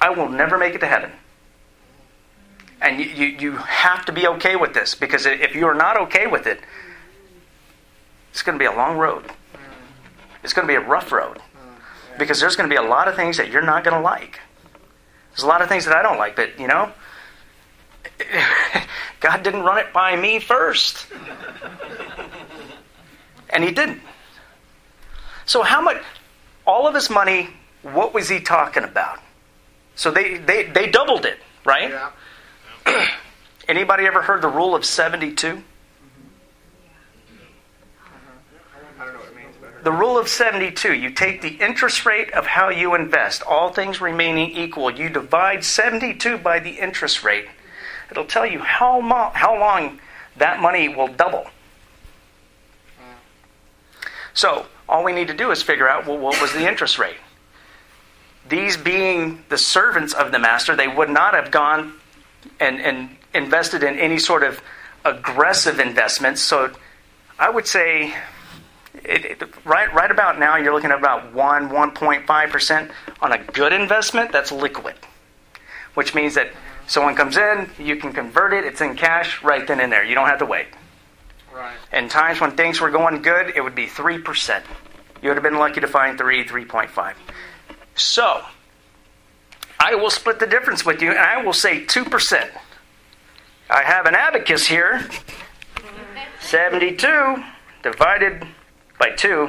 I 0.00 0.10
will 0.10 0.28
never 0.28 0.58
make 0.58 0.74
it 0.74 0.80
to 0.80 0.86
heaven. 0.86 1.10
And 2.80 2.98
you, 2.98 3.06
you, 3.06 3.26
you 3.26 3.56
have 3.56 4.04
to 4.06 4.12
be 4.12 4.26
okay 4.26 4.56
with 4.56 4.72
this 4.72 4.94
because 4.94 5.26
if 5.26 5.54
you 5.54 5.66
are 5.66 5.74
not 5.74 5.98
okay 6.02 6.26
with 6.26 6.46
it, 6.46 6.60
it's 8.30 8.42
going 8.42 8.58
to 8.58 8.62
be 8.62 8.66
a 8.66 8.72
long 8.72 8.96
road. 8.96 9.24
It's 10.42 10.52
going 10.52 10.66
to 10.66 10.70
be 10.70 10.76
a 10.76 10.80
rough 10.80 11.12
road 11.12 11.38
because 12.18 12.40
there's 12.40 12.56
going 12.56 12.68
to 12.68 12.72
be 12.72 12.78
a 12.78 12.88
lot 12.88 13.08
of 13.08 13.16
things 13.16 13.36
that 13.36 13.50
you're 13.50 13.62
not 13.62 13.84
going 13.84 13.96
to 13.96 14.02
like. 14.02 14.40
There's 15.30 15.42
a 15.42 15.46
lot 15.46 15.62
of 15.62 15.68
things 15.68 15.84
that 15.84 15.96
I 15.96 16.02
don't 16.02 16.18
like, 16.18 16.36
but 16.36 16.58
you 16.58 16.66
know, 16.66 16.92
God 19.20 19.42
didn't 19.42 19.62
run 19.62 19.78
it 19.78 19.92
by 19.92 20.16
me 20.16 20.38
first. 20.38 21.06
And 23.50 23.64
He 23.64 23.72
didn't. 23.72 24.00
So, 25.44 25.62
how 25.62 25.80
much, 25.82 26.00
all 26.64 26.86
of 26.86 26.94
his 26.94 27.10
money, 27.10 27.48
what 27.82 28.14
was 28.14 28.28
he 28.28 28.38
talking 28.38 28.84
about? 28.84 29.18
So, 29.96 30.12
they, 30.12 30.36
they, 30.36 30.64
they 30.64 30.88
doubled 30.88 31.24
it, 31.24 31.38
right? 31.64 31.90
Yeah. 31.90 32.10
Anybody 33.68 34.06
ever 34.06 34.22
heard 34.22 34.42
the 34.42 34.48
rule 34.48 34.74
of 34.74 34.84
72? 34.84 35.62
I 38.98 39.04
don't 39.04 39.14
know 39.14 39.20
what 39.20 39.28
it 39.28 39.36
means, 39.36 39.54
but 39.60 39.68
I 39.68 39.72
heard 39.72 39.84
The 39.84 39.92
rule 39.92 40.18
of 40.18 40.28
72, 40.28 40.94
you 40.94 41.10
take 41.10 41.42
the 41.42 41.56
interest 41.56 42.04
rate 42.04 42.30
of 42.32 42.46
how 42.46 42.68
you 42.68 42.94
invest, 42.94 43.42
all 43.42 43.72
things 43.72 44.00
remaining 44.00 44.50
equal, 44.50 44.90
you 44.90 45.08
divide 45.08 45.64
72 45.64 46.38
by 46.38 46.58
the 46.58 46.70
interest 46.70 47.22
rate. 47.22 47.46
It'll 48.10 48.24
tell 48.24 48.46
you 48.46 48.58
how, 48.58 49.00
mo- 49.00 49.30
how 49.34 49.58
long 49.58 50.00
that 50.36 50.60
money 50.60 50.88
will 50.88 51.08
double. 51.08 51.46
So, 54.34 54.66
all 54.88 55.04
we 55.04 55.12
need 55.12 55.28
to 55.28 55.34
do 55.34 55.50
is 55.50 55.62
figure 55.62 55.88
out 55.88 56.06
well, 56.06 56.18
what 56.18 56.40
was 56.40 56.52
the 56.52 56.68
interest 56.68 56.98
rate. 56.98 57.16
These 58.48 58.76
being 58.76 59.44
the 59.48 59.58
servants 59.58 60.12
of 60.12 60.32
the 60.32 60.38
master, 60.38 60.74
they 60.74 60.88
would 60.88 61.10
not 61.10 61.34
have 61.34 61.52
gone 61.52 61.92
and, 62.58 62.80
and 62.80 63.16
invested 63.34 63.82
in 63.82 63.98
any 63.98 64.18
sort 64.18 64.42
of 64.42 64.60
aggressive 65.04 65.78
investments. 65.80 66.40
So, 66.40 66.72
I 67.38 67.48
would 67.48 67.66
say 67.66 68.14
it, 69.04 69.24
it, 69.24 69.64
right, 69.64 69.92
right 69.94 70.10
about 70.10 70.38
now, 70.38 70.56
you're 70.56 70.74
looking 70.74 70.90
at 70.90 70.98
about 70.98 71.32
1, 71.32 71.68
1.5% 71.68 72.90
on 73.20 73.32
a 73.32 73.38
good 73.38 73.72
investment 73.72 74.32
that's 74.32 74.52
liquid, 74.52 74.96
which 75.94 76.14
means 76.14 76.34
that 76.34 76.50
someone 76.86 77.14
comes 77.14 77.36
in, 77.36 77.70
you 77.78 77.96
can 77.96 78.12
convert 78.12 78.52
it, 78.52 78.64
it's 78.64 78.80
in 78.80 78.96
cash 78.96 79.42
right 79.42 79.66
then 79.66 79.80
and 79.80 79.90
there. 79.90 80.04
You 80.04 80.14
don't 80.14 80.28
have 80.28 80.40
to 80.40 80.46
wait. 80.46 80.66
Right. 81.52 81.76
In 81.92 82.08
times 82.08 82.40
when 82.40 82.52
things 82.52 82.80
were 82.80 82.90
going 82.90 83.22
good, 83.22 83.52
it 83.56 83.60
would 83.60 83.74
be 83.74 83.86
3%. 83.86 84.62
You 85.22 85.28
would 85.28 85.36
have 85.36 85.42
been 85.42 85.58
lucky 85.58 85.80
to 85.80 85.88
find 85.88 86.18
3, 86.18 86.44
3.5. 86.44 87.14
So, 87.94 88.42
I 89.80 89.94
will 89.94 90.10
split 90.10 90.38
the 90.38 90.46
difference 90.46 90.84
with 90.84 91.00
you, 91.00 91.10
and 91.10 91.18
I 91.18 91.42
will 91.42 91.54
say 91.54 91.86
2%. 91.86 92.50
I 93.70 93.82
have 93.82 94.04
an 94.04 94.14
abacus 94.14 94.66
here. 94.66 95.08
72 96.40 97.42
divided 97.82 98.46
by 98.98 99.10
2, 99.10 99.48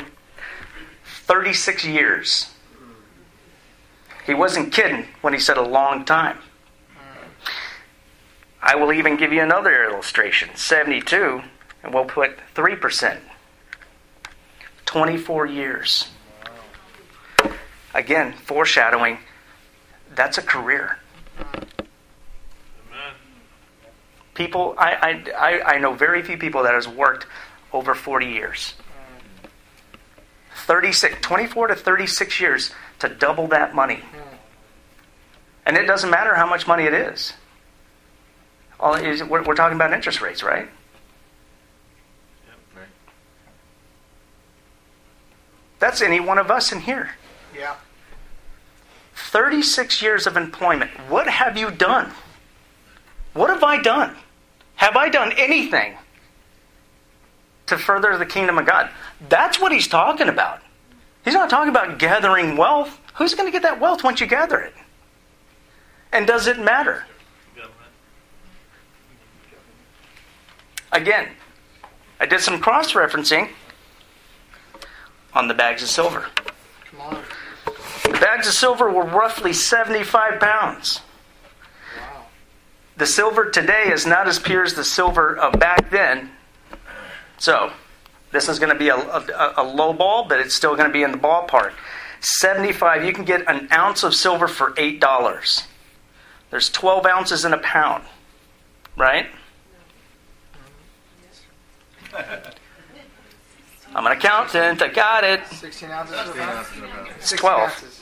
36 1.04 1.86
years. 1.86 2.54
He 4.26 4.34
wasn't 4.34 4.72
kidding 4.72 5.08
when 5.22 5.34
he 5.34 5.40
said 5.40 5.58
a 5.58 5.62
long 5.62 6.06
time. 6.06 6.38
I 8.62 8.76
will 8.76 8.94
even 8.94 9.18
give 9.18 9.34
you 9.34 9.42
another 9.42 9.84
illustration 9.84 10.56
72, 10.56 11.42
and 11.84 11.94
we'll 11.94 12.06
put 12.06 12.38
3%. 12.56 13.18
24 14.86 15.46
years. 15.48 16.10
Again, 17.94 18.34
foreshadowing 18.34 19.18
that's 20.16 20.38
a 20.38 20.42
career. 20.42 20.98
Amen. 21.40 23.14
People, 24.34 24.76
I, 24.78 24.92
I, 24.92 25.32
I, 25.38 25.62
I 25.76 25.78
know 25.80 25.94
very 25.94 26.22
few 26.24 26.38
people 26.38 26.64
that 26.64 26.74
has 26.74 26.88
worked 26.88 27.28
over 27.74 27.96
40 27.96 28.28
years. 28.28 28.74
36, 30.66 31.16
24 31.22 31.68
to 31.68 31.76
36 31.76 32.40
years 32.40 32.72
to 33.00 33.10
double 33.10 33.48
that 33.48 33.74
money. 33.74 34.00
And 35.66 35.78
it 35.78 35.86
doesn't 35.86 36.10
matter 36.10 36.36
how 36.36 36.48
much 36.48 36.68
money 36.68 36.84
it 36.84 36.94
is. 36.94 37.34
All 38.80 38.96
it 38.96 39.06
is 39.06 39.24
we're, 39.24 39.44
we're 39.44 39.56
talking 39.56 39.76
about 39.76 39.94
interest 39.94 40.22
rates, 40.22 40.44
right? 40.44 40.68
That's 45.82 46.02
any 46.04 46.20
one 46.20 46.38
of 46.38 46.52
us 46.52 46.72
in 46.72 46.80
here. 46.80 47.10
Yeah. 47.58 47.76
36 49.32 50.02
years 50.02 50.28
of 50.28 50.36
employment. 50.36 50.92
What 51.08 51.26
have 51.26 51.58
you 51.58 51.72
done? 51.72 52.12
What 53.32 53.50
have 53.50 53.64
I 53.64 53.82
done? 53.82 54.14
Have 54.76 54.98
I 54.98 55.08
done 55.08 55.32
anything 55.38 55.96
to 57.68 57.78
further 57.78 58.18
the 58.18 58.26
kingdom 58.26 58.58
of 58.58 58.66
God? 58.66 58.90
That's 59.30 59.58
what 59.58 59.72
he's 59.72 59.88
talking 59.88 60.28
about. 60.28 60.60
He's 61.24 61.34
not 61.34 61.50
talking 61.50 61.70
about 61.70 61.98
gathering 61.98 62.58
wealth. 62.58 63.00
Who's 63.14 63.34
going 63.34 63.48
to 63.48 63.54
get 63.54 63.62
that 63.62 63.80
wealth 63.80 64.04
once 64.04 64.20
you 64.20 64.28
gather 64.28 64.60
it? 64.60 64.74
And 66.12 66.28
does 66.28 66.48
it 66.48 66.60
matter? 66.60 67.06
Again, 70.92 71.30
I 72.20 72.26
did 72.26 72.42
some 72.42 72.60
cross 72.60 72.92
referencing 72.92 73.50
on 75.34 75.48
the 75.48 75.54
bags 75.54 75.82
of 75.84 75.88
silver. 75.88 76.26
Come 76.84 77.00
on. 77.00 77.24
The 78.12 78.20
bags 78.20 78.46
of 78.46 78.54
silver 78.54 78.92
were 78.92 79.06
roughly 79.06 79.54
75 79.54 80.42
pounds. 80.42 81.00
Wow. 81.98 82.26
The 82.98 83.06
silver 83.06 83.50
today 83.50 83.86
is 83.86 84.06
not 84.06 84.28
as 84.28 84.38
pure 84.38 84.64
as 84.66 84.74
the 84.74 84.84
silver 84.84 85.38
of 85.38 85.58
back 85.58 85.90
then. 85.92 86.32
So, 87.38 87.72
this 88.34 88.50
is 88.50 88.60
going 88.60 88.74
to 88.74 88.78
be 88.78 88.90
a, 88.90 88.98
a, 88.98 89.54
a 89.58 89.64
low 89.64 89.94
ball, 89.94 90.26
but 90.28 90.42
it's 90.42 90.54
still 90.54 90.76
going 90.76 90.90
to 90.90 90.94
be 90.94 91.04
in 91.04 91.14
the 91.14 91.18
ballpark. 91.18 91.72
75, 92.20 93.06
you 93.06 93.14
can 93.14 93.24
get 93.24 93.50
an 93.50 93.70
ounce 93.72 94.04
of 94.04 94.14
silver 94.14 94.50
for 94.50 94.72
$8. 94.74 95.64
There's 96.50 96.70
12 96.70 97.06
ounces 97.06 97.46
in 97.46 97.54
a 97.54 97.58
pound, 97.60 98.04
right? 98.98 99.28
I'm 103.96 104.06
an 104.06 104.12
accountant, 104.12 104.82
I 104.82 104.90
got 104.90 105.24
it. 105.24 105.46
16 105.48 105.90
ounces 105.92 106.30
of 106.30 106.36
pound? 106.36 106.68
16 107.20 107.38
12. 107.38 108.01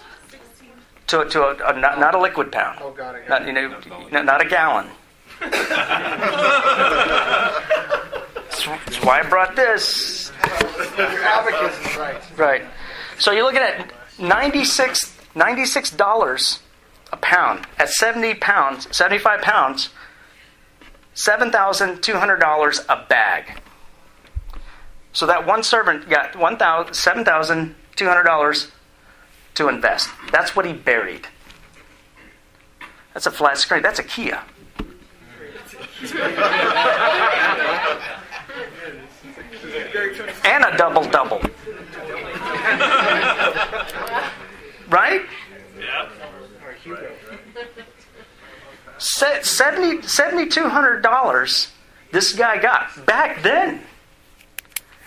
Ounces. 1.13 1.33
To, 1.33 1.39
to 1.39 1.65
a, 1.65 1.75
a, 1.75 1.79
not, 1.79 1.99
not 1.99 2.15
a 2.15 2.19
liquid 2.19 2.51
pound. 2.51 2.79
Oh, 2.81 2.91
God. 2.91 3.15
I 3.15 3.19
got 3.19 3.29
Not, 3.29 3.47
you 3.47 3.53
know, 3.53 4.07
not, 4.11 4.25
not 4.25 4.45
a 4.45 4.49
gallon. 4.49 4.87
that's, 5.39 5.55
that's 8.65 9.03
why 9.03 9.21
I 9.21 9.23
brought 9.29 9.55
this. 9.55 10.31
Your 10.97 11.23
abacus 11.23 11.79
is 11.87 11.97
right. 11.97 12.21
Right. 12.37 12.63
So 13.17 13.31
you're 13.31 13.43
looking 13.43 13.61
at 13.61 13.91
96 14.19 15.19
$96 15.35 16.59
a 17.11 17.17
pound. 17.17 17.67
At 17.77 17.89
70 17.89 18.35
pounds, 18.35 18.87
75 18.95 19.41
pounds, 19.41 19.89
$7,200 21.15 22.85
a 22.89 23.05
bag. 23.07 23.61
So 25.13 25.25
that 25.25 25.45
one 25.45 25.63
servant 25.63 26.09
got 26.09 26.33
$1,000 26.33 26.55
$7,200 27.97 28.71
to 29.59 29.67
invest. 29.67 30.09
That's 30.31 30.55
what 30.55 30.65
he 30.65 30.73
buried. 30.73 31.27
That's 33.13 33.25
a 33.25 33.31
flat 33.31 33.57
screen. 33.57 33.81
That's 33.81 33.99
a 33.99 34.03
Kia. 34.03 34.41
and 40.45 40.63
a 40.63 40.77
double 40.77 41.03
double. 41.09 41.41
right? 44.89 45.23
Yeah. 45.77 46.09
Or 46.65 46.71
Hugo. 46.81 47.11
Se- 48.97 49.43
70 49.43 49.97
$7,200 50.07 51.67
this 52.11 52.33
guy 52.33 52.61
got 52.61 53.05
back 53.05 53.43
then. 53.43 53.81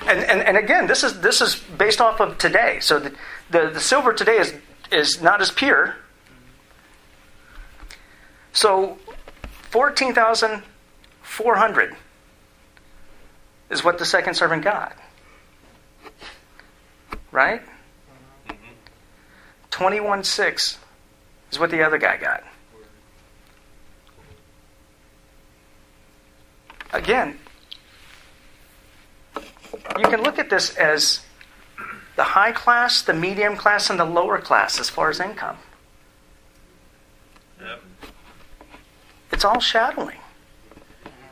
And, 0.06 0.20
and, 0.20 0.42
and 0.42 0.56
again, 0.56 0.86
this 0.86 1.04
is, 1.04 1.20
this 1.20 1.40
is 1.40 1.56
based 1.78 2.00
off 2.00 2.20
of 2.20 2.38
today. 2.38 2.78
So 2.80 2.98
the, 2.98 3.14
the, 3.52 3.70
the 3.72 3.80
silver 3.80 4.12
today 4.12 4.38
is, 4.38 4.52
is 4.90 5.22
not 5.22 5.40
as 5.40 5.50
pure. 5.50 5.96
So 8.52 8.98
14,400 9.70 11.96
is 13.70 13.84
what 13.84 13.98
the 13.98 14.04
second 14.04 14.34
servant 14.34 14.64
got. 14.64 14.96
Right? 17.30 17.62
21.6 19.70 20.76
is 21.50 21.58
what 21.58 21.70
the 21.70 21.82
other 21.82 21.98
guy 21.98 22.16
got. 22.16 22.44
Again, 26.92 27.38
you 29.98 30.04
can 30.04 30.22
look 30.22 30.38
at 30.38 30.48
this 30.50 30.76
as 30.76 31.22
the 32.16 32.24
high 32.24 32.52
class, 32.52 33.02
the 33.02 33.14
medium 33.14 33.56
class, 33.56 33.90
and 33.90 33.98
the 33.98 34.04
lower 34.04 34.38
class 34.38 34.78
as 34.78 34.90
far 34.90 35.10
as 35.10 35.20
income. 35.20 35.56
Yep. 37.60 37.82
It's 39.32 39.44
all 39.44 39.60
shadowing. 39.60 40.18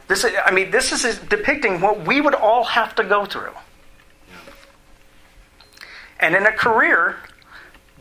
This 0.08 0.24
is, 0.24 0.32
I 0.44 0.50
mean, 0.50 0.70
this 0.70 1.04
is 1.04 1.18
depicting 1.18 1.80
what 1.80 2.06
we 2.06 2.20
would 2.20 2.34
all 2.34 2.64
have 2.64 2.94
to 2.96 3.04
go 3.04 3.26
through. 3.26 3.52
And 6.18 6.34
in 6.34 6.46
a 6.46 6.52
career, 6.52 7.16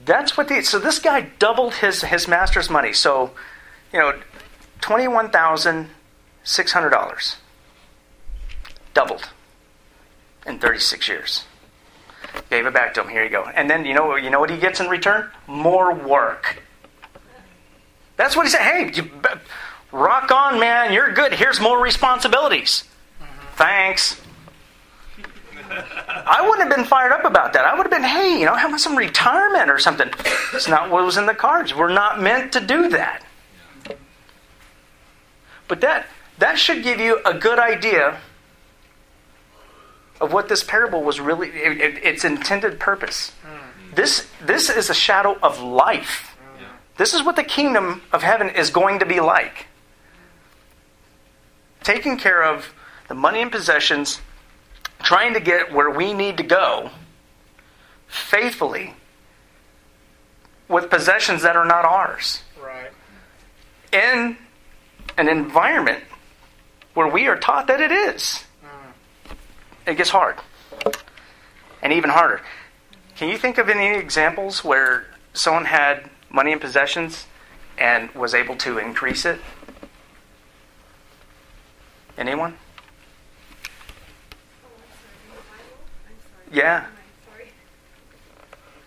that's 0.06 0.36
what 0.36 0.48
the 0.48 0.62
so 0.62 0.80
this 0.80 1.00
guy 1.00 1.22
doubled 1.40 1.76
his 1.76 2.02
his 2.02 2.28
master's 2.28 2.70
money. 2.70 2.94
So, 2.94 3.32
you 3.94 4.00
know, 4.00 4.20
twenty 4.82 5.08
one 5.08 5.30
thousand 5.30 5.90
six 6.44 6.72
hundred 6.72 6.90
dollars. 6.90 7.38
Doubled 8.94 9.30
in 10.46 10.60
thirty 10.60 10.80
six 10.80 11.08
years. 11.08 11.46
Gave 12.50 12.66
it 12.66 12.74
back 12.74 12.94
to 12.96 13.02
him. 13.02 13.10
Here 13.10 13.24
you 13.24 13.30
go. 13.30 13.46
And 13.46 13.70
then 13.70 13.86
you 13.86 13.94
know 13.94 14.16
you 14.16 14.30
know 14.30 14.40
what 14.40 14.50
he 14.50 14.58
gets 14.58 14.80
in 14.80 14.88
return? 14.88 15.30
More 15.48 15.94
work. 15.94 16.62
That's 18.18 18.36
what 18.36 18.46
he 18.46 18.50
said. 18.50 18.62
Hey, 18.62 18.92
you, 18.94 19.10
rock 19.92 20.32
on, 20.32 20.60
man. 20.60 20.92
You're 20.92 21.14
good. 21.14 21.34
Here's 21.34 21.60
more 21.60 21.82
responsibilities. 21.82 22.84
Thanks. 23.56 24.20
I 25.72 26.42
wouldn't 26.42 26.68
have 26.68 26.76
been 26.76 26.86
fired 26.86 27.12
up 27.12 27.26
about 27.26 27.54
that. 27.54 27.66
I 27.66 27.76
would 27.76 27.84
have 27.84 27.92
been, 27.92 28.04
hey, 28.04 28.40
you 28.40 28.46
know, 28.46 28.56
have 28.56 28.80
some 28.80 28.98
retirement 28.98 29.70
or 29.70 29.78
something. 29.78 30.10
It's 30.54 30.68
not 30.68 30.90
what 30.90 31.06
was 31.06 31.18
in 31.18 31.26
the 31.26 31.34
cards. 31.34 31.76
We're 31.76 31.94
not 31.94 32.22
meant 32.22 32.52
to 32.54 32.60
do 32.60 32.90
that. 32.90 33.24
But 35.68 35.82
that 35.82 36.08
that 36.40 36.58
should 36.58 36.84
give 36.84 37.00
you 37.00 37.20
a 37.26 37.34
good 37.34 37.60
idea 37.60 38.20
of 40.22 40.34
what 40.34 40.50
this 40.50 40.64
parable 40.64 41.04
was 41.04 41.20
really 41.20 41.50
it, 41.50 41.80
it, 41.80 42.04
its 42.04 42.24
intended 42.26 42.80
purpose. 42.80 43.32
Hmm. 43.44 43.96
This 43.96 44.28
this 44.42 44.70
is 44.70 44.90
a 44.90 44.94
shadow 44.94 45.38
of 45.42 45.62
life. 45.62 46.26
This 46.98 47.14
is 47.14 47.24
what 47.24 47.38
the 47.38 47.44
kingdom 47.46 48.02
of 48.12 48.24
heaven 48.24 48.50
is 48.50 48.70
going 48.72 49.00
to 49.00 49.06
be 49.06 49.22
like. 49.22 49.68
Taking 51.84 52.18
care 52.18 52.44
of 52.44 52.74
the 53.08 53.16
money 53.16 53.42
and 53.42 53.50
possessions, 53.52 54.20
trying 55.02 55.34
to 55.34 55.40
get 55.40 55.72
where 55.74 55.90
we 55.90 56.14
need 56.14 56.36
to 56.38 56.44
go 56.44 56.92
faithfully 58.08 58.96
with 60.68 60.90
possessions 60.90 61.42
that 61.44 61.56
are 61.56 61.66
not 61.66 61.86
ours 61.86 62.42
Right. 62.62 62.92
in 63.94 64.38
an 65.18 65.30
environment 65.30 66.04
where 66.96 67.08
we 67.08 67.28
are 67.28 67.38
taught 67.38 67.68
that 67.68 67.80
it 67.80 67.92
is. 67.94 68.44
It 69.86 69.96
gets 69.98 70.10
hard. 70.10 70.38
And 71.82 71.94
even 71.94 72.10
harder. 72.10 72.42
Can 73.16 73.30
you 73.30 73.38
think 73.38 73.58
of 73.58 73.70
any 73.70 73.98
examples 73.98 74.64
where 74.64 75.08
someone 75.34 75.66
had 75.66 76.10
money 76.30 76.52
and 76.52 76.62
possessions 76.62 77.26
and 77.78 78.12
was 78.12 78.34
able 78.34 78.56
to 78.58 78.78
increase 78.78 79.26
it? 79.26 79.40
Anyone? 82.18 82.58
Yeah. 86.52 86.86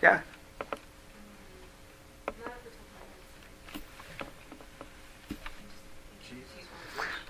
Yeah. 0.01 0.19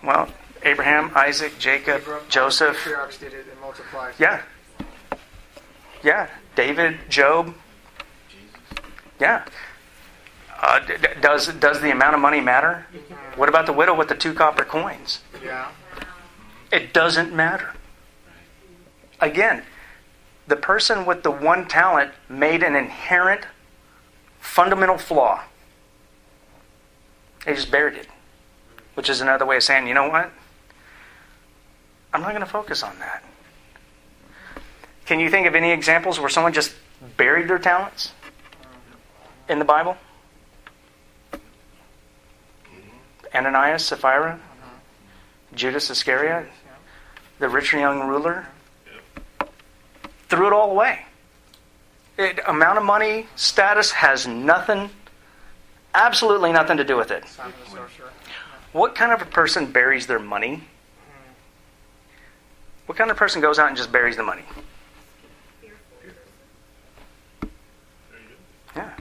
Well, 0.03 0.27
Abraham, 0.63 1.11
Isaac, 1.15 1.57
Jacob, 1.59 2.03
Joseph. 2.29 2.77
Did 3.19 3.33
it 3.33 3.45
and 3.51 3.59
multiplied. 3.61 4.13
Yeah. 4.17 4.41
Yeah. 6.03 6.29
David, 6.55 6.97
Job. 7.09 7.53
Yeah. 9.19 9.45
Uh, 10.61 10.79
d- 10.79 10.93
d- 11.01 11.07
does 11.21 11.47
does 11.55 11.81
the 11.81 11.91
amount 11.91 12.15
of 12.15 12.21
money 12.21 12.39
matter? 12.39 12.85
What 13.35 13.49
about 13.49 13.65
the 13.65 13.73
widow 13.73 13.93
with 13.95 14.07
the 14.07 14.15
two 14.15 14.33
copper 14.33 14.63
coins? 14.63 15.19
Yeah. 15.43 15.69
It 16.71 16.93
doesn't 16.93 17.33
matter. 17.33 17.71
Again, 19.19 19.63
the 20.47 20.55
person 20.55 21.05
with 21.05 21.23
the 21.23 21.31
one 21.31 21.67
talent 21.67 22.11
made 22.29 22.63
an 22.63 22.75
inherent, 22.75 23.41
fundamental 24.39 24.97
flaw. 24.97 25.43
They 27.45 27.53
just 27.55 27.71
buried 27.71 27.95
it, 27.95 28.07
which 28.95 29.09
is 29.09 29.19
another 29.21 29.45
way 29.45 29.57
of 29.57 29.63
saying, 29.63 29.87
you 29.87 29.93
know 29.93 30.09
what? 30.09 30.31
I'm 32.13 32.21
not 32.21 32.29
going 32.29 32.41
to 32.41 32.49
focus 32.49 32.83
on 32.83 32.97
that. 32.99 33.23
Can 35.05 35.19
you 35.19 35.29
think 35.29 35.47
of 35.47 35.55
any 35.55 35.71
examples 35.71 36.19
where 36.19 36.29
someone 36.29 36.53
just 36.53 36.73
buried 37.17 37.49
their 37.49 37.59
talents 37.59 38.13
in 39.49 39.59
the 39.59 39.65
Bible? 39.65 39.97
Ananias, 43.33 43.85
Sapphira, 43.85 44.39
Judas 45.55 45.89
Iscariot, 45.89 46.47
the 47.39 47.49
rich 47.49 47.73
and 47.73 47.81
young 47.81 48.07
ruler, 48.07 48.47
threw 50.29 50.47
it 50.47 50.53
all 50.53 50.71
away. 50.71 50.99
It, 52.17 52.39
amount 52.47 52.77
of 52.77 52.83
money, 52.83 53.27
status 53.35 53.91
has 53.91 54.27
nothing, 54.27 54.91
absolutely 55.95 56.51
nothing 56.51 56.77
to 56.77 56.83
do 56.83 56.95
with 56.95 57.09
it. 57.09 57.27
Simon 57.27 57.53
the 57.65 57.71
sorcerer. 57.71 58.09
What 58.71 58.93
kind 58.93 59.11
of 59.11 59.21
a 59.21 59.25
person 59.25 59.71
buries 59.71 60.05
their 60.05 60.19
money? 60.19 60.63
What 62.85 62.97
kind 62.97 63.09
of 63.09 63.17
person 63.17 63.41
goes 63.41 63.59
out 63.59 63.67
and 63.67 63.77
just 63.77 63.91
buries 63.91 64.17
the 64.17 64.23
money? 64.23 64.43
Yeah. 68.75 68.91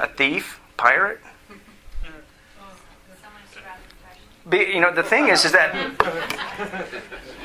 A 0.00 0.08
thief, 0.08 0.60
pirate. 0.76 1.20
You 4.52 4.80
know, 4.80 4.92
the 4.94 5.02
thing 5.02 5.28
is, 5.28 5.44
is 5.46 5.52
that 5.52 5.74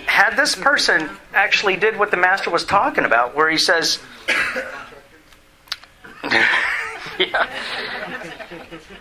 had 0.06 0.36
this 0.36 0.56
person 0.56 1.10
actually 1.34 1.78
did 1.78 1.98
what 1.98 2.12
the 2.12 2.18
master 2.18 2.50
was 2.50 2.66
talking 2.66 3.06
about, 3.06 3.36
where 3.36 3.50
he 3.50 3.58
says, 3.58 4.00
yeah. 7.18 7.48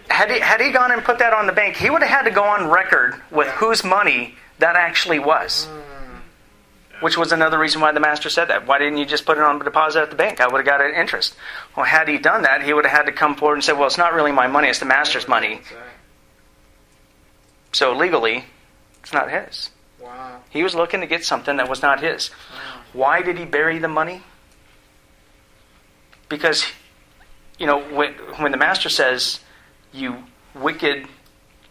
Had 0.09 0.31
he, 0.31 0.39
had 0.39 0.61
he 0.61 0.71
gone 0.71 0.93
and 0.93 1.03
put 1.03 1.19
that 1.19 1.33
on 1.33 1.47
the 1.47 1.53
bank, 1.53 1.77
he 1.77 1.91
would 1.91 2.03
have 2.03 2.11
had 2.11 2.23
to 2.23 2.31
go 2.31 2.45
on 2.45 2.71
record 2.71 3.21
with 3.33 3.49
whose 3.49 3.83
money 3.83 4.37
that 4.61 4.77
actually 4.77 5.19
was. 5.19 5.67
Which 7.01 7.17
was 7.17 7.31
another 7.31 7.59
reason 7.59 7.81
why 7.81 7.93
the 7.93 8.01
master 8.01 8.29
said 8.29 8.47
that. 8.47 8.67
Why 8.67 8.79
didn't 8.79 8.99
you 8.99 9.07
just 9.07 9.25
put 9.25 9.39
it 9.39 9.45
on 9.45 9.59
deposit 9.61 10.03
at 10.03 10.11
the 10.11 10.17
bank? 10.17 10.41
I 10.41 10.49
would 10.49 10.59
have 10.59 10.67
got 10.67 10.81
an 10.81 10.95
interest. 10.95 11.37
Well, 11.77 11.87
had 11.87 12.09
he 12.09 12.19
done 12.19 12.43
that, 12.43 12.63
he 12.63 12.73
would 12.73 12.85
have 12.85 12.97
had 12.97 13.07
to 13.07 13.13
come 13.13 13.37
forward 13.37 13.55
and 13.55 13.65
say, 13.65 13.73
well, 13.73 13.87
it's 13.87 13.99
not 13.99 14.15
really 14.15 14.33
my 14.33 14.49
money, 14.49 14.69
it's 14.69 14.81
the 14.81 14.85
master's 14.85 15.29
money. 15.29 15.61
So 17.73 17.93
legally, 17.97 18.45
it's 19.03 19.13
not 19.13 19.31
his. 19.31 19.71
Wow. 20.01 20.41
He 20.51 20.63
was 20.63 20.75
looking 20.75 21.01
to 21.01 21.07
get 21.07 21.25
something 21.25 21.57
that 21.59 21.69
was 21.69 21.83
not 21.83 22.03
his. 22.03 22.29
Why 22.93 23.23
did 23.23 23.39
he 23.39 23.45
bury 23.45 23.79
the 23.79 23.89
money? 23.89 24.23
Because, 26.29 26.67
you 27.59 27.67
know, 27.67 27.81
when, 27.81 28.15
when 28.39 28.53
the 28.53 28.59
master 28.59 28.89
says, 28.89 29.41
You 29.93 30.25
wicked, 30.55 31.07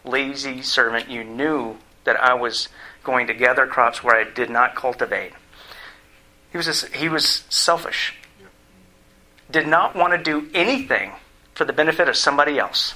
lazy 0.05 0.61
servant, 0.61 1.09
you 1.09 1.23
knew 1.23 1.77
that 2.05 2.15
I 2.21 2.33
was 2.33 2.69
going 3.07 3.25
to 3.27 3.33
gather 3.33 3.65
crops 3.65 4.03
where 4.03 4.15
I 4.15 4.25
did 4.25 4.49
not 4.49 4.75
cultivate. 4.75 5.31
He 6.51 6.57
was, 6.57 6.83
he 6.93 7.07
was 7.07 7.45
selfish. 7.49 8.13
Did 9.49 9.65
not 9.65 9.95
want 9.95 10.11
to 10.11 10.21
do 10.21 10.49
anything 10.53 11.13
for 11.55 11.63
the 11.63 11.73
benefit 11.73 12.09
of 12.09 12.17
somebody 12.17 12.59
else. 12.59 12.93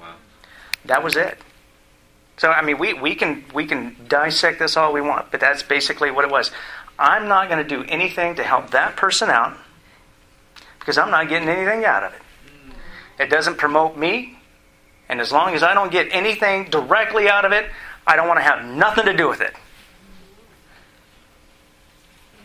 Wow. 0.00 0.14
That 0.84 1.02
was 1.02 1.16
it. 1.16 1.38
So 2.38 2.52
I 2.52 2.62
mean, 2.62 2.78
we, 2.78 2.94
we 2.94 3.16
can 3.16 3.44
we 3.52 3.66
can 3.66 3.96
dissect 4.06 4.60
this 4.60 4.76
all 4.76 4.92
we 4.92 5.00
want, 5.00 5.32
but 5.32 5.40
that's 5.40 5.64
basically 5.64 6.12
what 6.12 6.24
it 6.24 6.30
was. 6.30 6.52
I'm 6.96 7.26
not 7.26 7.48
going 7.48 7.66
to 7.66 7.68
do 7.68 7.82
anything 7.88 8.36
to 8.36 8.44
help 8.44 8.70
that 8.70 8.96
person 8.96 9.28
out 9.28 9.56
because 10.78 10.98
I'm 10.98 11.10
not 11.10 11.28
getting 11.28 11.48
anything 11.48 11.84
out 11.84 12.04
of 12.04 12.12
it. 12.14 12.20
It 13.18 13.28
doesn't 13.28 13.58
promote 13.58 13.96
me, 13.96 14.38
and 15.08 15.20
as 15.20 15.32
long 15.32 15.54
as 15.54 15.64
I 15.64 15.74
don't 15.74 15.90
get 15.90 16.06
anything 16.12 16.70
directly 16.70 17.28
out 17.28 17.44
of 17.44 17.50
it, 17.50 17.66
I 18.08 18.16
don't 18.16 18.26
want 18.26 18.40
to 18.40 18.44
have 18.44 18.64
nothing 18.64 19.04
to 19.04 19.14
do 19.14 19.28
with 19.28 19.42
it. 19.42 19.52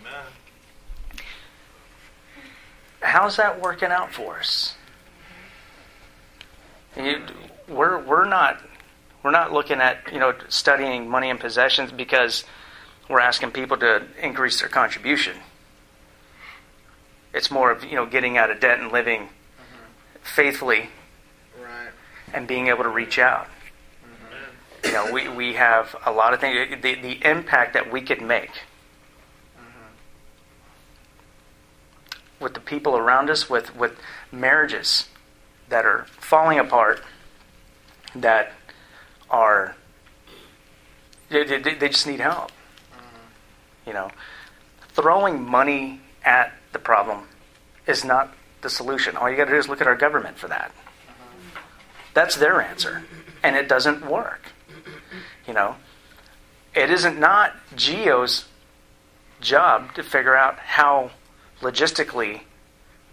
Amen. 0.02 1.24
How's 3.02 3.38
that 3.38 3.62
working 3.62 3.90
out 3.90 4.12
for 4.12 4.40
us? 4.40 4.76
You, 6.98 7.22
we're 7.70 8.04
we're 8.04 8.28
not 8.28 8.62
we're 9.24 9.32
not 9.32 9.54
looking 9.54 9.80
at 9.80 10.12
you 10.12 10.20
know 10.20 10.36
studying 10.50 11.10
money 11.10 11.30
and 11.30 11.40
possessions 11.40 11.94
because 11.94 12.44
we're 13.10 13.22
asking 13.22 13.52
people 13.52 13.78
to 13.78 14.04
increase 14.22 14.60
their 14.60 14.70
contribution. 14.70 15.38
It's 17.34 17.50
more 17.50 17.72
of 17.72 17.86
you 17.86 17.96
know 17.96 18.06
getting 18.06 18.38
out 18.38 18.52
of 18.52 18.60
debt 18.60 18.82
and 18.82 18.92
living 18.92 19.22
mm-hmm. 19.22 20.24
faithfully 20.24 20.90
Right. 21.58 21.92
and 22.34 22.48
being 22.50 22.68
able 22.68 22.84
to 22.84 22.90
reach 22.90 23.18
out. 23.18 23.48
You 24.84 24.92
know, 24.92 25.12
we, 25.12 25.30
we 25.30 25.54
have 25.54 25.96
a 26.06 26.12
lot 26.12 26.34
of 26.34 26.42
things. 26.42 26.82
The, 26.82 26.96
the 26.96 27.26
impact 27.26 27.74
that 27.74 27.92
we 27.92 28.02
could 28.02 28.22
make 28.22 28.52
with 32.44 32.54
the 32.54 32.60
people 32.60 32.98
around 32.98 33.30
us, 33.30 33.50
with, 33.50 33.76
with 33.76 33.98
marriages 34.32 35.08
that 35.70 35.86
are 35.86 36.06
falling 36.20 36.60
apart, 36.60 37.02
that 38.14 38.52
are, 39.30 39.76
they, 41.30 41.46
they, 41.46 41.74
they 41.74 41.90
just 41.90 42.06
need 42.06 42.20
help. 42.20 42.52
Mm-hmm. 42.92 43.88
You 43.88 43.94
know, 43.94 44.12
throwing 44.90 45.42
money 45.42 46.02
at 46.24 46.54
the 46.74 46.80
problem 46.80 47.28
is 47.88 48.04
not 48.04 48.34
the 48.62 48.70
solution. 48.70 49.16
All 49.16 49.30
you 49.30 49.38
got 49.38 49.46
to 49.46 49.52
do 49.52 49.58
is 49.58 49.70
look 49.70 49.82
at 49.82 49.88
our 49.88 49.96
government 49.96 50.38
for 50.38 50.50
that. 50.50 50.72
Mm-hmm. 50.72 51.60
That's 52.14 52.36
their 52.36 52.62
answer, 52.62 53.04
and 53.42 53.56
it 53.56 53.68
doesn't 53.68 54.06
work. 54.06 54.52
You 55.48 55.54
know, 55.54 55.76
it 56.76 56.90
isn't 56.90 57.20
not 57.20 57.54
Geo's 57.76 58.46
job 59.42 59.94
to 59.96 60.04
figure 60.04 60.36
out 60.36 60.58
how 60.58 61.12
logistically 61.62 62.42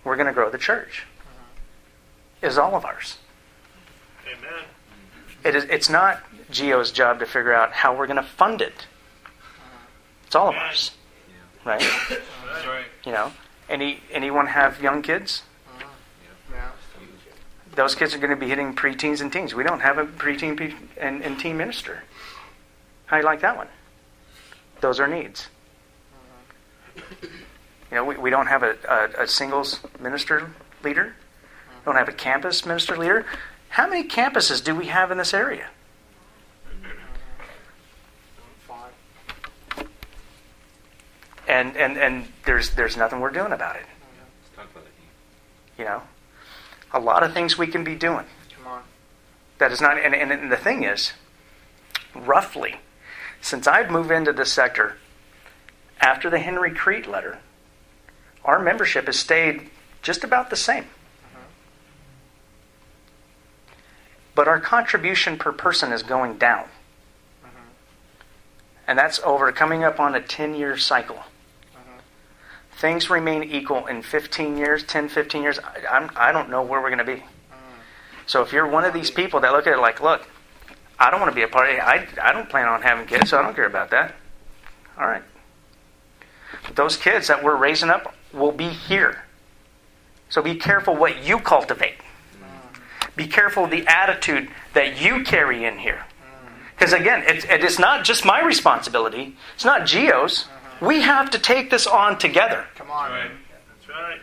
we're 0.05 0.17
going 0.17 0.27
to 0.27 0.33
grow 0.33 0.51
the 0.51 0.59
church. 0.59 1.05
Mm-hmm. 1.19 2.47
It 2.47 2.49
is 2.49 2.59
all 2.59 2.75
of 2.75 2.85
ours. 2.85 3.19
Amen. 4.27 4.65
It 5.45 5.55
is. 5.55 5.65
It's 5.65 5.89
not 5.91 6.23
Geo's 6.51 6.91
job 6.93 7.19
to 7.19 7.27
figure 7.27 7.53
out 7.53 7.73
how 7.73 7.97
we're 7.97 8.07
going 8.07 8.17
to 8.17 8.23
fund 8.23 8.63
it. 8.63 8.87
Mm-hmm. 9.25 10.27
It's 10.27 10.35
all 10.35 10.49
of 10.49 10.55
ours, 10.55 10.93
right? 11.65 11.81
That's 11.81 12.67
right. 12.67 12.85
You 13.05 13.13
know, 13.13 13.33
any 13.69 14.01
anyone 14.11 14.47
have 14.47 14.81
young 14.81 15.03
kids? 15.03 15.43
Mm-hmm. 15.79 16.55
Yeah. 16.55 16.71
Those 17.75 17.95
kids 17.95 18.15
are 18.15 18.19
going 18.19 18.31
to 18.31 18.37
be 18.37 18.49
hitting 18.49 18.75
preteens 18.75 19.21
and 19.21 19.33
teens. 19.33 19.55
We 19.55 19.65
don't 19.65 19.81
have 19.81 19.99
a 19.99 20.05
preteen 20.05 20.57
pe- 20.57 20.75
and, 21.01 21.23
and 21.23 21.39
teen 21.39 21.57
minister. 21.57 22.05
How 23.11 23.17
do 23.17 23.23
you 23.23 23.27
like 23.27 23.41
that 23.41 23.57
one? 23.57 23.67
Those 24.81 25.01
are 25.01 25.09
needs. 25.09 25.49
You 26.97 27.97
know, 27.97 28.05
we, 28.05 28.17
we 28.17 28.31
don't 28.31 28.47
have 28.47 28.63
a, 28.63 28.77
a, 28.89 29.25
a 29.25 29.27
singles 29.27 29.81
minister 29.99 30.53
leader. 30.85 31.17
We 31.69 31.85
Don't 31.85 31.97
have 31.97 32.09
a 32.09 32.13
campus 32.13 32.65
minister 32.65 32.97
leader. 32.97 33.27
How 33.71 33.89
many 33.89 34.09
campuses 34.09 34.63
do 34.63 34.77
we 34.77 34.87
have 34.87 35.11
in 35.11 35.19
this 35.19 35.35
area? 35.35 35.67
Five. 38.69 38.93
And 41.49 41.77
and, 41.77 41.99
and 41.99 42.29
there's 42.47 42.71
there's 42.77 42.97
nothing 42.97 43.19
we're 43.19 43.33
doing 43.33 43.51
about 43.51 43.75
it. 43.75 43.87
About 44.55 44.85
it. 44.85 44.93
You 45.77 45.85
know, 45.85 46.03
a 46.93 47.01
lot 47.01 47.25
of 47.25 47.35
things 47.35 47.59
we 47.59 47.67
can 47.67 47.83
be 47.83 47.97
doing. 47.97 48.27
Come 48.57 48.73
on. 48.73 48.83
That 49.59 49.73
is 49.73 49.81
not, 49.81 49.99
and, 49.99 50.15
and, 50.15 50.31
and 50.31 50.53
the 50.53 50.57
thing 50.57 50.85
is, 50.85 51.13
roughly, 52.15 52.77
since 53.41 53.67
I've 53.67 53.91
moved 53.91 54.11
into 54.11 54.33
this 54.33 54.53
sector, 54.53 54.97
after 56.01 56.31
the 56.31 56.39
Henry 56.39 56.71
Kriete 56.71 57.07
letter, 57.07 57.39
our 58.45 58.59
membership 58.59 59.07
has 59.07 59.19
stayed 59.19 59.69
just 60.03 60.25
about 60.25 60.51
the 60.51 60.57
same. 60.57 60.87
But 64.35 64.49
our 64.49 64.61
contribution 64.61 65.37
per 65.37 65.53
person 65.53 65.93
is 65.93 66.03
going 66.03 66.39
down. 66.39 66.67
And 68.87 68.99
that's 68.99 69.21
over 69.21 69.53
coming 69.53 69.85
up 69.85 70.01
on 70.01 70.15
a 70.15 70.21
10 70.21 70.55
year 70.55 70.77
cycle. 70.77 71.23
Things 72.73 73.11
remain 73.11 73.45
equal 73.45 73.87
in 73.87 74.01
15 74.01 74.57
years, 74.57 74.83
10, 74.83 75.11
15 75.11 75.43
years. 75.43 75.59
I, 75.59 75.85
I'm, 75.91 76.11
I 76.17 76.33
don't 76.33 76.49
know 76.49 76.63
where 76.63 76.81
we're 76.81 76.89
going 76.89 76.99
to 76.99 77.05
be. 77.05 77.23
So 78.27 78.43
if 78.43 78.53
you're 78.53 78.67
one 78.67 78.85
of 78.85 78.95
these 78.95 79.11
people 79.11 79.41
that 79.41 79.53
look 79.53 79.67
at 79.67 79.75
it 79.75 79.81
like, 79.81 80.01
look, 80.01 80.27
I 81.01 81.11
don't 81.11 81.19
want 81.19 81.33
to 81.33 81.35
be 81.35 81.43
a 81.43 81.49
part 81.49 81.71
of 81.71 81.75
it. 81.77 81.81
I, 81.81 82.07
I 82.23 82.33
don't 82.33 82.49
plan 82.49 82.69
on 82.69 82.83
having 82.83 83.07
kids, 83.07 83.31
so 83.31 83.39
I 83.39 83.43
don't 83.43 83.55
care 83.55 83.67
about 83.67 83.91
that. 83.91 84.15
All 84.99 85.07
right. 85.07 85.23
But 86.67 86.77
those 86.77 86.97
kids 86.97 87.27
that 87.29 87.43
we're 87.43 87.57
raising 87.57 87.89
up 87.89 88.15
will 88.35 88.53
be 88.53 88.69
here. 88.69 89.23
So 90.29 90.43
be 90.43 90.55
careful 90.55 90.95
what 90.95 91.25
you 91.25 91.39
cultivate. 91.39 91.95
Be 93.17 93.27
careful 93.27 93.65
of 93.65 93.71
the 93.71 93.87
attitude 93.87 94.49
that 94.75 95.01
you 95.01 95.25
carry 95.25 95.65
in 95.65 95.79
here. 95.79 96.05
Because 96.79 96.93
again, 96.93 97.23
it, 97.27 97.45
it 97.51 97.65
is 97.65 97.79
not 97.79 98.05
just 98.05 98.25
my 98.25 98.43
responsibility, 98.43 99.37
it's 99.55 99.65
not 99.65 99.87
Geo's. 99.87 100.47
We 100.81 101.03
have 101.03 101.31
to 101.31 101.39
take 101.39 101.71
this 101.71 101.87
on 101.87 102.19
together. 102.19 102.65
Come 102.77 102.91
on. 102.91 103.11
Right. 103.11 103.31
That's 103.69 103.89
right. 103.89 104.21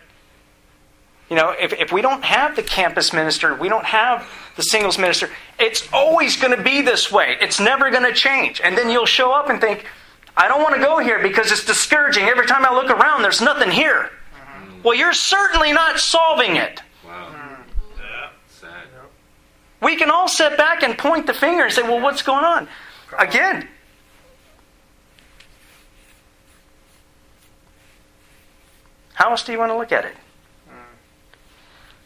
You 1.30 1.36
know, 1.36 1.54
if, 1.60 1.74
if 1.74 1.92
we 1.92 2.02
don't 2.02 2.24
have 2.24 2.56
the 2.56 2.64
campus 2.64 3.12
minister, 3.12 3.54
we 3.54 3.68
don't 3.68 3.86
have 3.86 4.30
the 4.56 4.64
singles 4.64 4.98
minister, 4.98 5.30
it's 5.60 5.88
always 5.92 6.38
going 6.38 6.56
to 6.56 6.64
be 6.64 6.82
this 6.82 7.12
way. 7.12 7.38
It's 7.42 7.60
never 7.60 7.92
going 7.92 8.04
to 8.04 8.14
change. 8.14 8.62
And 8.64 8.78
then 8.78 8.90
you'll 8.90 9.06
show 9.06 9.32
up 9.34 9.50
and 9.50 9.60
think, 9.60 9.86
I 10.38 10.48
don't 10.48 10.62
want 10.62 10.76
to 10.76 10.82
go 10.82 11.00
here 11.00 11.22
because 11.22 11.52
it's 11.52 11.66
discouraging. 11.66 12.26
Every 12.26 12.46
time 12.46 12.66
I 12.66 12.74
look 12.74 12.90
around, 12.90 13.24
there's 13.24 13.42
nothing 13.42 13.72
here. 13.72 14.10
Mm-hmm. 14.36 14.84
Well, 14.84 14.96
you're 14.96 15.14
certainly 15.14 15.74
not 15.74 16.00
solving 16.00 16.56
it. 16.56 16.82
Wow. 17.06 17.30
Mm. 17.34 17.58
Yeah. 17.98 18.30
Sad. 18.48 18.88
We 19.82 19.96
can 19.96 20.10
all 20.12 20.28
sit 20.28 20.56
back 20.58 20.84
and 20.84 20.98
point 20.98 21.28
the 21.28 21.34
finger 21.34 21.64
and 21.66 21.74
say, 21.74 21.82
well, 21.82 22.00
what's 22.00 22.22
going 22.22 22.46
on? 22.46 22.68
Again, 23.18 23.68
how 29.14 29.32
else 29.32 29.44
do 29.44 29.52
you 29.52 29.58
want 29.58 29.72
to 29.72 29.78
look 29.78 29.92
at 29.92 30.06
it? 30.06 30.16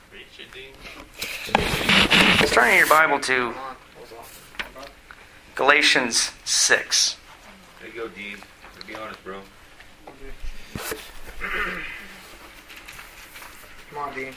Preach 0.09 0.23
it, 0.39 0.53
Dean. 0.53 0.71
Let's 1.55 2.51
turn 2.53 2.69
in 2.69 2.77
your 2.77 2.87
Bible 2.87 3.19
to 3.19 3.33
Come 3.33 3.47
on. 3.47 3.53
Hold 3.53 4.77
on. 4.77 4.85
Galatians 5.55 6.31
6. 6.45 7.17
There 7.79 7.89
you 7.89 7.95
go, 7.95 8.07
Dean. 8.07 8.37
To 8.79 8.85
be 8.85 8.95
honest, 8.95 9.23
bro. 9.23 9.41
Come 13.89 13.97
on, 13.97 14.15
Dean. 14.15 14.33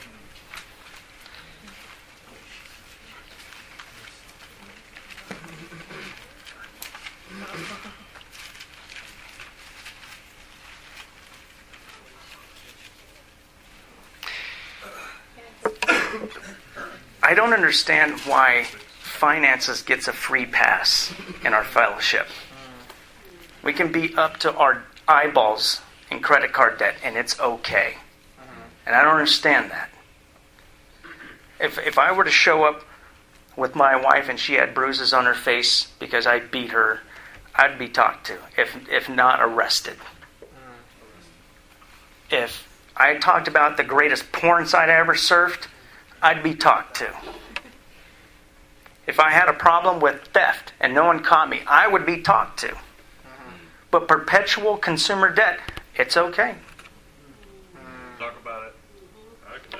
I 17.25 17.33
don't 17.33 17.53
understand 17.53 18.19
why 18.19 18.67
finances 18.99 19.81
gets 19.81 20.07
a 20.07 20.13
free 20.13 20.45
pass 20.45 21.11
in 21.43 21.55
our 21.55 21.63
fellowship. 21.63 22.27
We 23.63 23.73
can 23.73 23.91
be 23.91 24.15
up 24.15 24.37
to 24.41 24.53
our 24.53 24.83
eyeballs 25.07 25.81
in 26.11 26.19
credit 26.19 26.53
card 26.53 26.77
debt 26.77 26.93
and 27.03 27.17
it's 27.17 27.39
okay. 27.39 27.95
And 28.85 28.95
I 28.95 29.01
don't 29.01 29.13
understand 29.13 29.71
that. 29.71 29.89
If, 31.59 31.79
if 31.79 31.97
I 31.97 32.11
were 32.11 32.25
to 32.25 32.29
show 32.29 32.63
up 32.63 32.83
with 33.57 33.73
my 33.73 33.95
wife 33.95 34.29
and 34.29 34.39
she 34.39 34.53
had 34.53 34.75
bruises 34.75 35.11
on 35.11 35.25
her 35.25 35.33
face 35.33 35.87
because 35.97 36.27
I 36.27 36.37
beat 36.37 36.73
her, 36.73 36.99
I'd 37.55 37.79
be 37.79 37.89
talked 37.89 38.27
to, 38.27 38.37
if, 38.55 38.87
if 38.87 39.09
not 39.09 39.41
arrested. 39.41 39.97
If 42.29 42.67
I 42.95 43.15
talked 43.15 43.47
about 43.47 43.77
the 43.77 43.83
greatest 43.83 44.31
porn 44.31 44.67
site 44.67 44.91
I 44.91 44.99
ever 44.99 45.15
surfed, 45.15 45.65
I'd 46.25 46.41
be 46.41 46.55
talked 46.55 46.97
to. 46.97 47.13
If 49.05 49.19
I 49.19 49.29
had 49.29 49.47
a 49.47 49.53
problem 49.53 49.99
with 49.99 50.23
theft 50.33 50.73
and 50.79 50.95
no 50.95 51.05
one 51.05 51.21
caught 51.21 51.49
me, 51.49 51.61
I 51.67 51.87
would 51.87 52.03
be 52.03 52.23
talked 52.23 52.57
to. 52.61 52.75
But 53.91 54.07
perpetual 54.07 54.77
consumer 54.77 55.31
debt, 55.31 55.59
it's 55.93 56.17
okay. 56.17 56.55
Talk 58.17 58.33
about 58.41 58.63
it. 58.65 58.73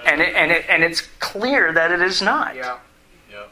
And, 0.05 0.21
it, 0.21 0.36
and, 0.36 0.51
it, 0.51 0.65
and 0.69 0.84
it's 0.84 1.01
clear 1.19 1.73
that 1.73 1.91
it 1.91 1.99
is 1.99 2.21
not. 2.21 2.55
Yeah. 2.55 2.77
Yep. 3.31 3.49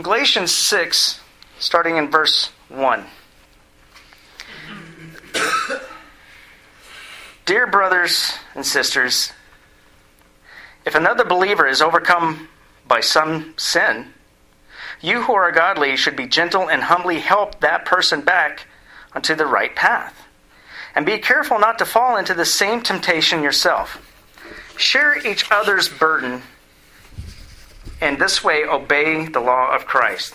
Galatians 0.00 0.52
6, 0.52 1.20
starting 1.58 1.98
in 1.98 2.10
verse 2.10 2.50
1. 2.70 3.04
Dear 7.44 7.66
brothers 7.66 8.32
and 8.54 8.64
sisters, 8.64 9.34
if 10.86 10.94
another 10.94 11.24
believer 11.24 11.66
is 11.66 11.82
overcome 11.82 12.48
by 12.86 13.00
some 13.00 13.54
sin, 13.58 14.14
you 15.00 15.22
who 15.22 15.34
are 15.34 15.52
godly 15.52 15.96
should 15.96 16.16
be 16.16 16.26
gentle 16.26 16.70
and 16.70 16.84
humbly 16.84 17.18
help 17.18 17.60
that 17.60 17.84
person 17.84 18.22
back 18.22 18.66
onto 19.12 19.34
the 19.34 19.44
right 19.44 19.74
path. 19.74 20.26
And 20.94 21.04
be 21.04 21.18
careful 21.18 21.58
not 21.58 21.78
to 21.80 21.84
fall 21.84 22.16
into 22.16 22.32
the 22.32 22.46
same 22.46 22.80
temptation 22.80 23.42
yourself. 23.42 24.00
Share 24.78 25.26
each 25.26 25.50
other's 25.50 25.88
burden 25.88 26.42
and 28.00 28.18
this 28.18 28.44
way 28.44 28.64
obey 28.64 29.26
the 29.26 29.40
law 29.40 29.74
of 29.74 29.86
Christ. 29.86 30.34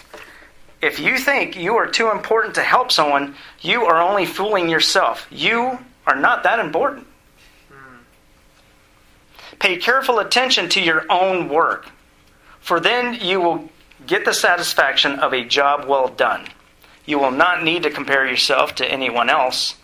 If 0.81 0.99
you 0.99 1.17
think 1.17 1.55
you 1.55 1.77
are 1.77 1.87
too 1.87 2.09
important 2.11 2.55
to 2.55 2.63
help 2.63 2.91
someone, 2.91 3.35
you 3.61 3.85
are 3.85 4.01
only 4.01 4.25
fooling 4.25 4.67
yourself. 4.67 5.27
You 5.29 5.79
are 6.07 6.15
not 6.15 6.43
that 6.43 6.59
important. 6.59 7.07
Pay 9.61 9.77
careful 9.77 10.19
attention 10.19 10.67
to 10.69 10.81
your 10.81 11.05
own 11.09 11.47
work, 11.47 11.87
for 12.59 12.79
then 12.79 13.13
you 13.13 13.39
will 13.39 13.69
get 14.05 14.25
the 14.25 14.33
satisfaction 14.33 15.19
of 15.19 15.33
a 15.33 15.45
job 15.45 15.87
well 15.87 16.09
done. 16.09 16.47
You 17.05 17.19
will 17.19 17.31
not 17.31 17.63
need 17.63 17.83
to 17.83 17.89
compare 17.89 18.27
yourself 18.27 18.75
to 18.75 18.91
anyone 18.91 19.29
else, 19.29 19.75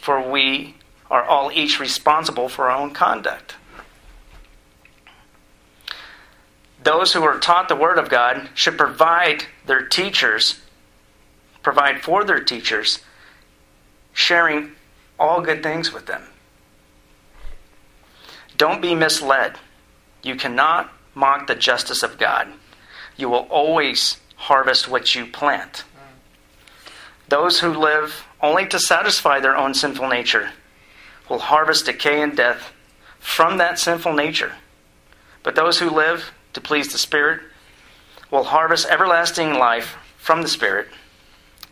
for 0.00 0.28
we 0.28 0.74
are 1.10 1.22
all 1.22 1.52
each 1.52 1.78
responsible 1.78 2.48
for 2.48 2.70
our 2.70 2.76
own 2.76 2.92
conduct. 2.92 3.54
those 6.84 7.14
who 7.14 7.24
are 7.24 7.38
taught 7.38 7.68
the 7.68 7.76
Word 7.76 7.98
of 7.98 8.08
God 8.08 8.48
should 8.54 8.78
provide 8.78 9.46
their 9.66 9.86
teachers, 9.86 10.60
provide 11.62 12.02
for 12.02 12.24
their 12.24 12.40
teachers, 12.40 13.00
sharing 14.12 14.72
all 15.18 15.40
good 15.40 15.62
things 15.62 15.92
with 15.92 16.06
them. 16.06 16.22
Don't 18.56 18.82
be 18.82 18.94
misled. 18.94 19.56
You 20.22 20.36
cannot 20.36 20.92
mock 21.14 21.46
the 21.46 21.54
justice 21.54 22.02
of 22.02 22.18
God. 22.18 22.48
You 23.16 23.28
will 23.28 23.46
always 23.50 24.18
harvest 24.36 24.88
what 24.88 25.14
you 25.14 25.26
plant. 25.26 25.84
Those 27.28 27.60
who 27.60 27.72
live 27.72 28.26
only 28.40 28.66
to 28.66 28.78
satisfy 28.78 29.40
their 29.40 29.56
own 29.56 29.74
sinful 29.74 30.08
nature 30.08 30.50
will 31.28 31.38
harvest 31.38 31.86
decay 31.86 32.20
and 32.20 32.36
death 32.36 32.72
from 33.18 33.56
that 33.58 33.78
sinful 33.78 34.12
nature. 34.12 34.52
But 35.42 35.54
those 35.54 35.78
who 35.78 35.88
live 35.88 36.32
to 36.52 36.60
please 36.60 36.92
the 36.92 36.98
Spirit 36.98 37.40
will 38.30 38.44
harvest 38.44 38.86
everlasting 38.88 39.54
life 39.54 39.96
from 40.18 40.42
the 40.42 40.48
Spirit. 40.48 40.88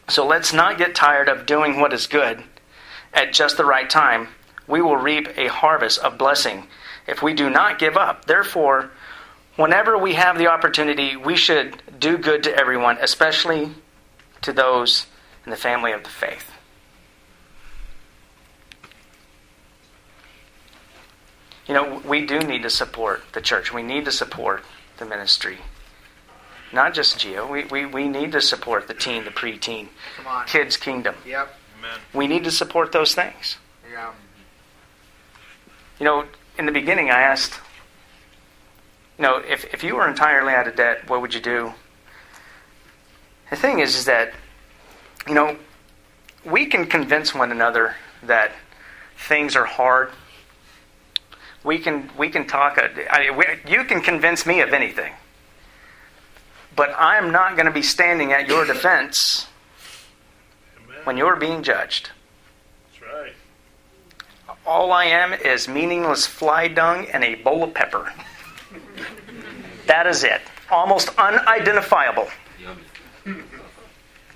So 0.08 0.26
let's 0.26 0.52
not 0.52 0.78
get 0.78 0.94
tired 0.94 1.28
of 1.28 1.46
doing 1.46 1.80
what 1.80 1.92
is 1.92 2.06
good 2.06 2.42
at 3.12 3.32
just 3.32 3.56
the 3.56 3.64
right 3.64 3.88
time. 3.88 4.28
We 4.66 4.80
will 4.80 4.96
reap 4.96 5.28
a 5.36 5.48
harvest 5.48 5.98
of 6.00 6.18
blessing 6.18 6.66
if 7.06 7.22
we 7.22 7.34
do 7.34 7.50
not 7.50 7.78
give 7.78 7.96
up. 7.96 8.26
Therefore, 8.26 8.90
whenever 9.56 9.98
we 9.98 10.14
have 10.14 10.38
the 10.38 10.46
opportunity, 10.46 11.16
we 11.16 11.36
should 11.36 11.82
do 11.98 12.16
good 12.16 12.42
to 12.44 12.56
everyone, 12.56 12.98
especially 13.00 13.70
to 14.42 14.52
those 14.52 15.06
in 15.44 15.50
the 15.50 15.56
family 15.56 15.92
of 15.92 16.04
the 16.04 16.10
faith. 16.10 16.50
You 21.66 21.74
know, 21.74 22.02
we 22.04 22.26
do 22.26 22.40
need 22.40 22.62
to 22.62 22.70
support 22.70 23.22
the 23.32 23.40
church. 23.40 23.72
We 23.72 23.82
need 23.82 24.04
to 24.06 24.12
support 24.12 24.64
the 24.98 25.04
ministry. 25.04 25.58
Not 26.72 26.94
just 26.94 27.18
Geo. 27.18 27.50
We, 27.50 27.64
we, 27.64 27.86
we 27.86 28.08
need 28.08 28.32
to 28.32 28.40
support 28.40 28.88
the 28.88 28.94
teen, 28.94 29.24
the 29.24 29.30
preteen, 29.30 29.88
Come 30.16 30.26
on. 30.26 30.46
kids' 30.46 30.76
kingdom. 30.76 31.14
Yep. 31.26 31.54
Amen. 31.78 31.98
We 32.14 32.26
need 32.26 32.44
to 32.44 32.50
support 32.50 32.92
those 32.92 33.14
things. 33.14 33.58
Yeah. 33.90 34.12
You 36.02 36.08
know, 36.08 36.24
in 36.58 36.66
the 36.66 36.72
beginning, 36.72 37.10
I 37.10 37.20
asked, 37.20 37.60
you 39.16 39.22
know, 39.22 39.36
if, 39.36 39.72
if 39.72 39.84
you 39.84 39.94
were 39.94 40.08
entirely 40.08 40.52
out 40.52 40.66
of 40.66 40.74
debt, 40.74 41.08
what 41.08 41.20
would 41.20 41.32
you 41.32 41.40
do? 41.40 41.74
The 43.50 43.54
thing 43.54 43.78
is, 43.78 43.94
is 43.94 44.06
that, 44.06 44.34
you 45.28 45.34
know, 45.34 45.56
we 46.44 46.66
can 46.66 46.86
convince 46.86 47.32
one 47.32 47.52
another 47.52 47.94
that 48.24 48.50
things 49.16 49.54
are 49.54 49.64
hard. 49.64 50.10
We 51.62 51.78
can 51.78 52.10
we 52.18 52.30
can 52.30 52.48
talk. 52.48 52.78
uh, 52.78 52.88
I, 53.08 53.30
we, 53.30 53.44
you 53.70 53.84
can 53.84 54.00
convince 54.00 54.44
me 54.44 54.60
of 54.60 54.72
anything, 54.72 55.12
but 56.74 56.92
I'm 56.98 57.30
not 57.30 57.54
going 57.54 57.66
to 57.66 57.72
be 57.72 57.82
standing 57.82 58.32
at 58.32 58.48
your 58.48 58.64
defense 58.64 59.46
Amen. 60.84 60.98
when 61.04 61.16
you're 61.16 61.36
being 61.36 61.62
judged. 61.62 62.10
That's 62.90 63.02
right. 63.02 63.34
All 64.64 64.92
I 64.92 65.06
am 65.06 65.32
is 65.32 65.66
meaningless 65.66 66.26
fly 66.26 66.68
dung 66.68 67.06
and 67.06 67.24
a 67.24 67.34
bowl 67.36 67.64
of 67.64 67.74
pepper. 67.74 68.12
That 69.86 70.06
is 70.06 70.22
it. 70.22 70.40
Almost 70.70 71.10
unidentifiable. 71.18 72.28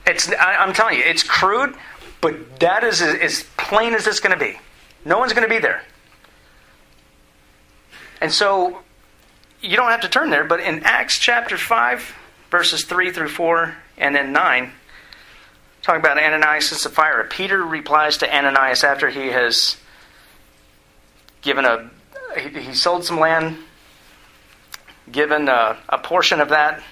It's, 0.07 0.31
I, 0.33 0.57
I'm 0.57 0.73
telling 0.73 0.99
you, 0.99 1.05
it's 1.05 1.23
crude, 1.23 1.75
but 2.21 2.61
that 2.61 2.85
is 2.85 3.01
as, 3.01 3.15
as 3.21 3.45
plain 3.57 3.95
as 3.95 4.07
it's 4.07 4.21
going 4.21 4.37
to 4.37 4.45
be. 4.45 4.59
No 5.05 5.19
one's 5.19 5.33
going 5.33 5.49
to 5.49 5.55
be 5.55 5.61
there. 5.61 5.83
And 8.21 8.33
so, 8.33 8.81
you 9.61 9.77
don't 9.77 9.91
have 9.91 10.01
to 10.03 10.09
turn 10.09 10.31
there, 10.31 10.45
but 10.45 10.61
in 10.61 10.83
Acts 10.85 11.19
chapter 11.19 11.57
5, 11.57 12.15
verses 12.51 12.85
3 12.85 13.11
through 13.11 13.29
4, 13.29 13.77
and 13.99 14.15
then 14.15 14.33
9, 14.33 14.73
talking 15.83 16.01
about 16.01 16.19
Ananias 16.19 16.71
and 16.71 16.81
Sapphira, 16.81 17.25
Peter 17.29 17.63
replies 17.65 18.17
to 18.19 18.37
Ananias 18.37 18.85
after 18.85 19.09
he 19.09 19.29
has 19.29 19.77
given 21.47 21.65
a, 21.65 21.89
he, 22.39 22.61
he 22.61 22.75
sold 22.75 23.05
some 23.05 23.19
land, 23.19 23.57
given 25.11 25.49
a, 25.49 25.79
a 25.89 25.97
portion 25.97 26.41
of 26.41 26.51
that, 26.51 26.83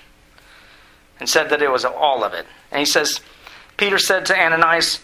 and 1.20 1.28
said 1.28 1.50
that 1.50 1.60
it 1.60 1.70
was 1.70 1.84
all 1.84 2.24
of 2.24 2.32
it. 2.32 2.46
And 2.70 2.78
he 2.78 2.86
says, 2.86 3.20
Peter 3.76 3.98
said 3.98 4.24
to 4.26 4.38
Ananias, 4.38 5.00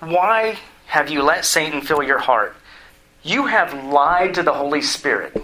Why 0.00 0.58
have 0.86 1.10
you 1.10 1.22
let 1.22 1.44
Satan 1.44 1.82
fill 1.82 2.02
your 2.02 2.18
heart? 2.18 2.56
You 3.22 3.46
have 3.46 3.84
lied 3.84 4.34
to 4.34 4.42
the 4.42 4.54
Holy 4.54 4.80
Spirit. 4.80 5.36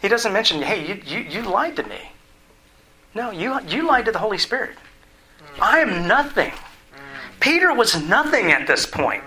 He 0.00 0.08
doesn't 0.08 0.32
mention, 0.32 0.62
hey, 0.62 0.86
you, 0.86 1.02
you, 1.04 1.18
you 1.18 1.42
lied 1.42 1.76
to 1.76 1.82
me. 1.82 2.12
No, 3.14 3.30
you, 3.30 3.60
you 3.68 3.86
lied 3.86 4.06
to 4.06 4.12
the 4.12 4.18
Holy 4.18 4.38
Spirit. 4.38 4.76
Hmm. 5.56 5.62
I 5.62 5.78
am 5.80 6.08
nothing. 6.08 6.52
Peter 7.40 7.72
was 7.74 8.00
nothing 8.02 8.52
at 8.52 8.66
this 8.66 8.86
point. 8.86 9.24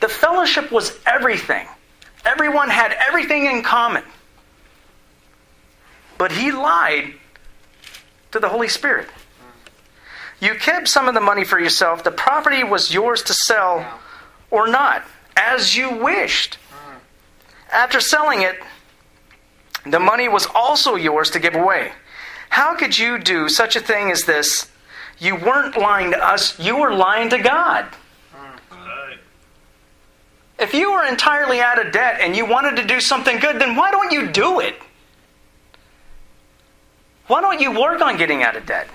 The 0.00 0.08
fellowship 0.08 0.70
was 0.70 0.96
everything. 1.06 1.66
Everyone 2.24 2.68
had 2.68 2.92
everything 3.08 3.46
in 3.46 3.62
common. 3.62 4.04
But 6.18 6.32
he 6.32 6.52
lied 6.52 7.14
to 8.32 8.38
the 8.38 8.48
Holy 8.48 8.68
Spirit. 8.68 9.08
You 10.40 10.54
kept 10.54 10.88
some 10.88 11.08
of 11.08 11.14
the 11.14 11.20
money 11.20 11.44
for 11.44 11.58
yourself. 11.58 12.04
The 12.04 12.12
property 12.12 12.62
was 12.62 12.92
yours 12.92 13.22
to 13.24 13.34
sell 13.34 14.00
or 14.50 14.68
not, 14.68 15.04
as 15.36 15.74
you 15.76 15.96
wished. 15.96 16.58
After 17.72 18.00
selling 18.00 18.42
it, 18.42 18.58
the 19.84 19.98
money 19.98 20.28
was 20.28 20.46
also 20.54 20.94
yours 20.94 21.30
to 21.30 21.40
give 21.40 21.54
away. 21.54 21.92
How 22.50 22.74
could 22.76 22.98
you 22.98 23.18
do 23.18 23.48
such 23.48 23.74
a 23.74 23.80
thing 23.80 24.10
as 24.10 24.24
this? 24.24 24.70
You 25.20 25.36
weren't 25.36 25.76
lying 25.76 26.12
to 26.12 26.24
us, 26.24 26.58
you 26.58 26.76
were 26.76 26.94
lying 26.94 27.30
to 27.30 27.38
God. 27.38 27.86
If 30.58 30.74
you 30.74 30.92
were 30.92 31.04
entirely 31.04 31.60
out 31.60 31.84
of 31.84 31.92
debt 31.92 32.20
and 32.20 32.34
you 32.34 32.44
wanted 32.44 32.76
to 32.76 32.84
do 32.84 33.00
something 33.00 33.38
good, 33.38 33.60
then 33.60 33.76
why 33.76 33.92
don't 33.92 34.10
you 34.10 34.26
do 34.26 34.58
it? 34.58 34.74
Why 37.28 37.40
don't 37.40 37.60
you 37.60 37.78
work 37.78 38.00
on 38.00 38.16
getting 38.16 38.42
out 38.42 38.56
of 38.56 38.66
debt? 38.66 38.88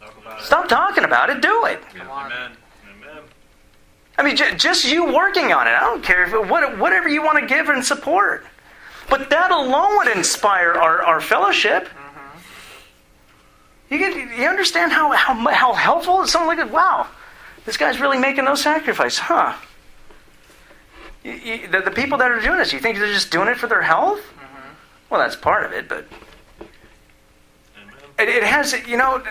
Talk 0.00 0.16
about 0.20 0.40
it. 0.40 0.44
Stop 0.44 0.68
talking 0.68 1.04
about 1.04 1.30
it, 1.30 1.40
do 1.40 1.64
it. 1.64 1.80
On. 2.08 2.26
Amen. 2.26 2.52
Amen. 3.02 3.22
I 4.18 4.22
mean, 4.22 4.36
just 4.36 4.84
you 4.84 5.12
working 5.12 5.52
on 5.52 5.66
it. 5.66 5.70
I 5.70 5.80
don't 5.80 6.04
care 6.04 6.24
if 6.24 6.48
what, 6.48 6.78
whatever 6.78 7.08
you 7.08 7.22
want 7.22 7.40
to 7.40 7.46
give 7.46 7.68
and 7.68 7.84
support. 7.84 8.46
But 9.08 9.30
that 9.30 9.50
alone 9.50 9.96
would 9.98 10.16
inspire 10.16 10.72
our, 10.72 11.02
our 11.02 11.20
fellowship. 11.20 11.88
You, 13.90 13.98
get, 13.98 14.38
you 14.38 14.46
understand 14.46 14.92
how, 14.92 15.12
how, 15.12 15.34
how 15.52 15.72
helpful 15.72 16.22
it's 16.22 16.32
something 16.32 16.48
like 16.48 16.58
that? 16.58 16.70
Wow, 16.70 17.06
This 17.64 17.76
guy's 17.76 18.00
really 18.00 18.18
making 18.18 18.44
no 18.44 18.54
sacrifice, 18.54 19.18
huh? 19.18 19.54
You, 21.24 21.32
you, 21.32 21.68
the, 21.68 21.80
the 21.80 21.90
people 21.90 22.18
that 22.18 22.30
are 22.30 22.40
doing 22.40 22.58
this, 22.58 22.72
you 22.72 22.78
think 22.78 22.98
they're 22.98 23.12
just 23.12 23.30
doing 23.30 23.48
it 23.48 23.58
for 23.58 23.66
their 23.66 23.82
health? 23.82 24.20
Mm-hmm. 24.20 24.68
Well, 25.10 25.20
that's 25.20 25.36
part 25.36 25.66
of 25.66 25.72
it, 25.72 25.88
but 25.88 26.06
it, 28.18 28.28
it 28.28 28.42
has, 28.44 28.74
you 28.86 28.96
know, 28.96 29.22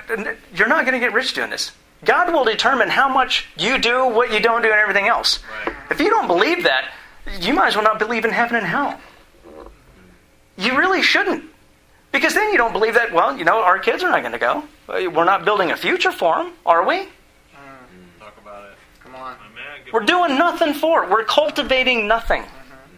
you're 0.54 0.68
not 0.68 0.86
going 0.86 0.94
to 0.94 1.00
get 1.00 1.14
rich 1.14 1.34
doing 1.34 1.50
this. 1.50 1.72
God 2.04 2.32
will 2.32 2.44
determine 2.44 2.90
how 2.90 3.10
much 3.10 3.48
you 3.58 3.78
do, 3.78 4.08
what 4.08 4.32
you 4.32 4.40
don't 4.40 4.62
do, 4.62 4.70
and 4.70 4.80
everything 4.80 5.08
else. 5.08 5.40
Right. 5.66 5.76
If 5.90 6.00
you 6.00 6.10
don't 6.10 6.28
believe 6.28 6.64
that, 6.64 6.92
you 7.40 7.54
might 7.54 7.70
as 7.70 7.76
well 7.76 7.84
not 7.84 8.00
believe 8.00 8.26
in 8.26 8.32
heaven 8.32 8.58
and 8.58 8.66
hell. 8.66 9.00
You 10.58 10.78
really 10.78 11.02
shouldn't. 11.02 11.46
Because 12.16 12.34
then 12.34 12.50
you 12.54 12.58
don't 12.58 12.72
believe 12.72 12.94
that, 12.94 13.12
well, 13.12 13.38
you 13.38 13.44
know, 13.44 13.62
our 13.62 13.78
kids 13.78 14.02
are 14.02 14.10
not 14.10 14.22
going 14.22 14.32
to 14.32 14.40
go. 14.40 14.64
Uh, 14.88 15.12
we're 15.12 15.26
not 15.26 15.44
building 15.44 15.72
a 15.72 15.76
future 15.76 16.14
for 16.14 16.38
them, 16.38 16.54
are 16.66 16.88
we? 16.88 17.00
Mm. 17.00 17.08
Talk 18.22 18.38
about 18.42 18.64
it. 18.64 18.78
Come 19.04 19.16
on. 19.16 19.36
Amen. 19.52 19.92
We're 19.92 20.06
doing 20.06 20.38
nothing 20.38 20.74
for 20.74 21.04
it. 21.04 21.10
We're 21.10 21.26
cultivating 21.26 22.08
nothing. 22.08 22.46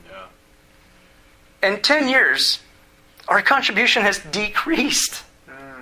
Yeah. 0.07 1.67
In 1.67 1.81
10 1.81 2.09
years, 2.09 2.59
our 3.27 3.41
contribution 3.41 4.03
has 4.03 4.19
decreased. 4.19 5.23
Mm. 5.49 5.81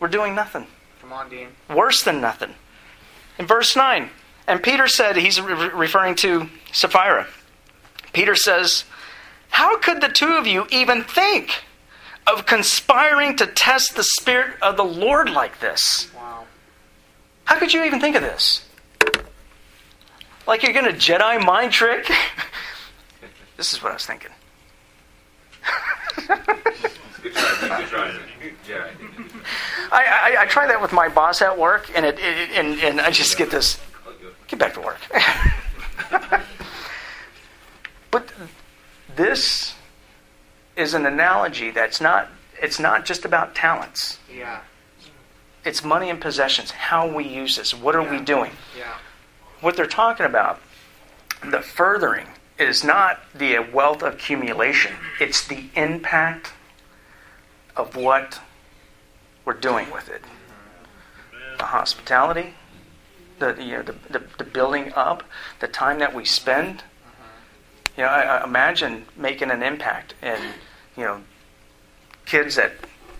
We're 0.00 0.08
doing 0.08 0.34
nothing. 0.34 0.66
Come 1.02 1.12
on, 1.12 1.28
Dean. 1.28 1.48
worse 1.68 2.02
than 2.02 2.22
nothing. 2.22 2.54
In 3.38 3.44
verse 3.44 3.76
9, 3.76 4.08
and 4.46 4.62
Peter 4.62 4.88
said, 4.88 5.16
he's 5.18 5.38
re- 5.38 5.68
referring 5.68 6.14
to 6.14 6.48
Sapphira. 6.72 7.26
Peter 8.14 8.34
says, 8.34 8.84
How 9.50 9.76
could 9.76 10.00
the 10.00 10.08
two 10.08 10.32
of 10.32 10.46
you 10.46 10.66
even 10.70 11.04
think 11.04 11.64
of 12.32 12.46
conspiring 12.46 13.36
to 13.36 13.46
test 13.46 13.96
the 13.96 14.04
Spirit 14.04 14.56
of 14.62 14.76
the 14.76 14.84
Lord 14.84 15.30
like 15.30 15.60
this? 15.60 16.08
Wow. 16.14 16.44
How 17.44 17.58
could 17.58 17.72
you 17.72 17.84
even 17.84 18.00
think 18.00 18.16
of 18.16 18.22
this? 18.22 18.64
Like 20.46 20.62
you're 20.62 20.72
going 20.72 20.86
to 20.86 20.92
Jedi 20.92 21.44
mind 21.44 21.72
trick? 21.72 22.10
this 23.56 23.72
is 23.72 23.82
what 23.82 23.90
I 23.90 23.94
was 23.94 24.06
thinking. 24.06 24.30
Good 26.16 27.34
try, 27.34 28.10
Dean, 28.10 28.18
good 28.40 28.54
try. 28.64 28.90
Yeah. 28.90 28.90
I, 29.92 30.34
I, 30.36 30.42
I 30.42 30.46
try 30.46 30.66
that 30.66 30.80
with 30.80 30.92
my 30.92 31.08
boss 31.08 31.42
at 31.42 31.58
work, 31.58 31.90
and, 31.94 32.06
it, 32.06 32.18
it, 32.18 32.50
and, 32.52 32.78
and 32.80 33.00
I 33.00 33.10
just 33.10 33.36
get 33.36 33.50
this 33.50 33.78
get 34.48 34.58
back 34.58 34.74
to 34.74 34.80
work. 34.80 34.98
but 38.10 38.32
this 39.16 39.74
is 40.80 40.94
an 40.94 41.06
analogy 41.06 41.70
that's 41.70 42.00
not 42.00 42.28
it's 42.62 42.78
not 42.78 43.04
just 43.04 43.24
about 43.24 43.54
talents. 43.54 44.18
Yeah. 44.34 44.60
It's 45.64 45.84
money 45.84 46.10
and 46.10 46.20
possessions. 46.20 46.70
How 46.70 47.06
we 47.06 47.26
use 47.26 47.56
this. 47.56 47.74
What 47.74 47.94
are 47.94 48.02
we 48.02 48.18
doing? 48.20 48.52
Yeah. 48.76 48.96
What 49.60 49.76
they're 49.76 49.86
talking 49.86 50.26
about, 50.26 50.60
the 51.44 51.60
furthering 51.60 52.26
is 52.58 52.84
not 52.84 53.20
the 53.34 53.58
wealth 53.58 54.02
accumulation. 54.02 54.94
It's 55.20 55.46
the 55.46 55.64
impact 55.74 56.52
of 57.76 57.96
what 57.96 58.40
we're 59.44 59.54
doing 59.54 59.90
with 59.90 60.08
it. 60.08 60.22
Mm-hmm. 60.22 61.58
The 61.58 61.64
hospitality, 61.64 62.54
the 63.38 63.56
you 63.58 63.72
know 63.72 63.82
the, 63.82 63.94
the, 64.10 64.22
the 64.38 64.44
building 64.44 64.92
up, 64.94 65.24
the 65.60 65.68
time 65.68 65.98
that 65.98 66.14
we 66.14 66.24
spend. 66.24 66.78
Mm-hmm. 66.78 68.00
You 68.00 68.04
know, 68.04 68.10
I, 68.10 68.22
I 68.22 68.44
imagine 68.44 69.04
making 69.16 69.50
an 69.50 69.62
impact 69.62 70.14
in 70.22 70.38
you 70.96 71.04
know 71.04 71.20
kids 72.26 72.56
that 72.56 72.72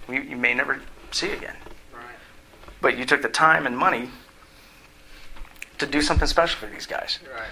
you, 0.08 0.20
you 0.22 0.36
may 0.36 0.54
never 0.54 0.80
see 1.10 1.30
again, 1.32 1.56
Right. 1.92 2.02
but 2.80 2.96
you 2.96 3.04
took 3.04 3.22
the 3.22 3.28
time 3.28 3.66
and 3.66 3.76
money 3.76 4.08
to 5.78 5.86
do 5.86 6.00
something 6.02 6.28
special 6.28 6.58
for 6.58 6.66
these 6.72 6.86
guys. 6.86 7.18
Right. 7.34 7.48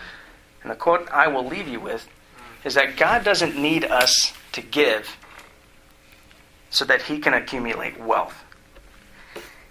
And 0.62 0.70
the 0.70 0.76
quote 0.76 1.08
I 1.10 1.28
will 1.28 1.46
leave 1.46 1.66
you 1.68 1.80
with 1.80 2.06
is 2.64 2.74
that 2.74 2.96
God 2.96 3.24
doesn't 3.24 3.56
need 3.56 3.84
us 3.84 4.32
to 4.52 4.60
give 4.60 5.16
so 6.70 6.84
that 6.84 7.02
He 7.02 7.18
can 7.18 7.32
accumulate 7.34 7.98
wealth. 7.98 8.44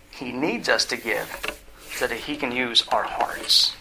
He 0.09 0.31
needs 0.31 0.67
us 0.67 0.83
to 0.85 0.97
give 0.97 1.57
so 1.95 2.07
that 2.07 2.17
He 2.17 2.35
can 2.35 2.51
use 2.51 2.85
our 2.89 3.03
hearts. 3.03 3.75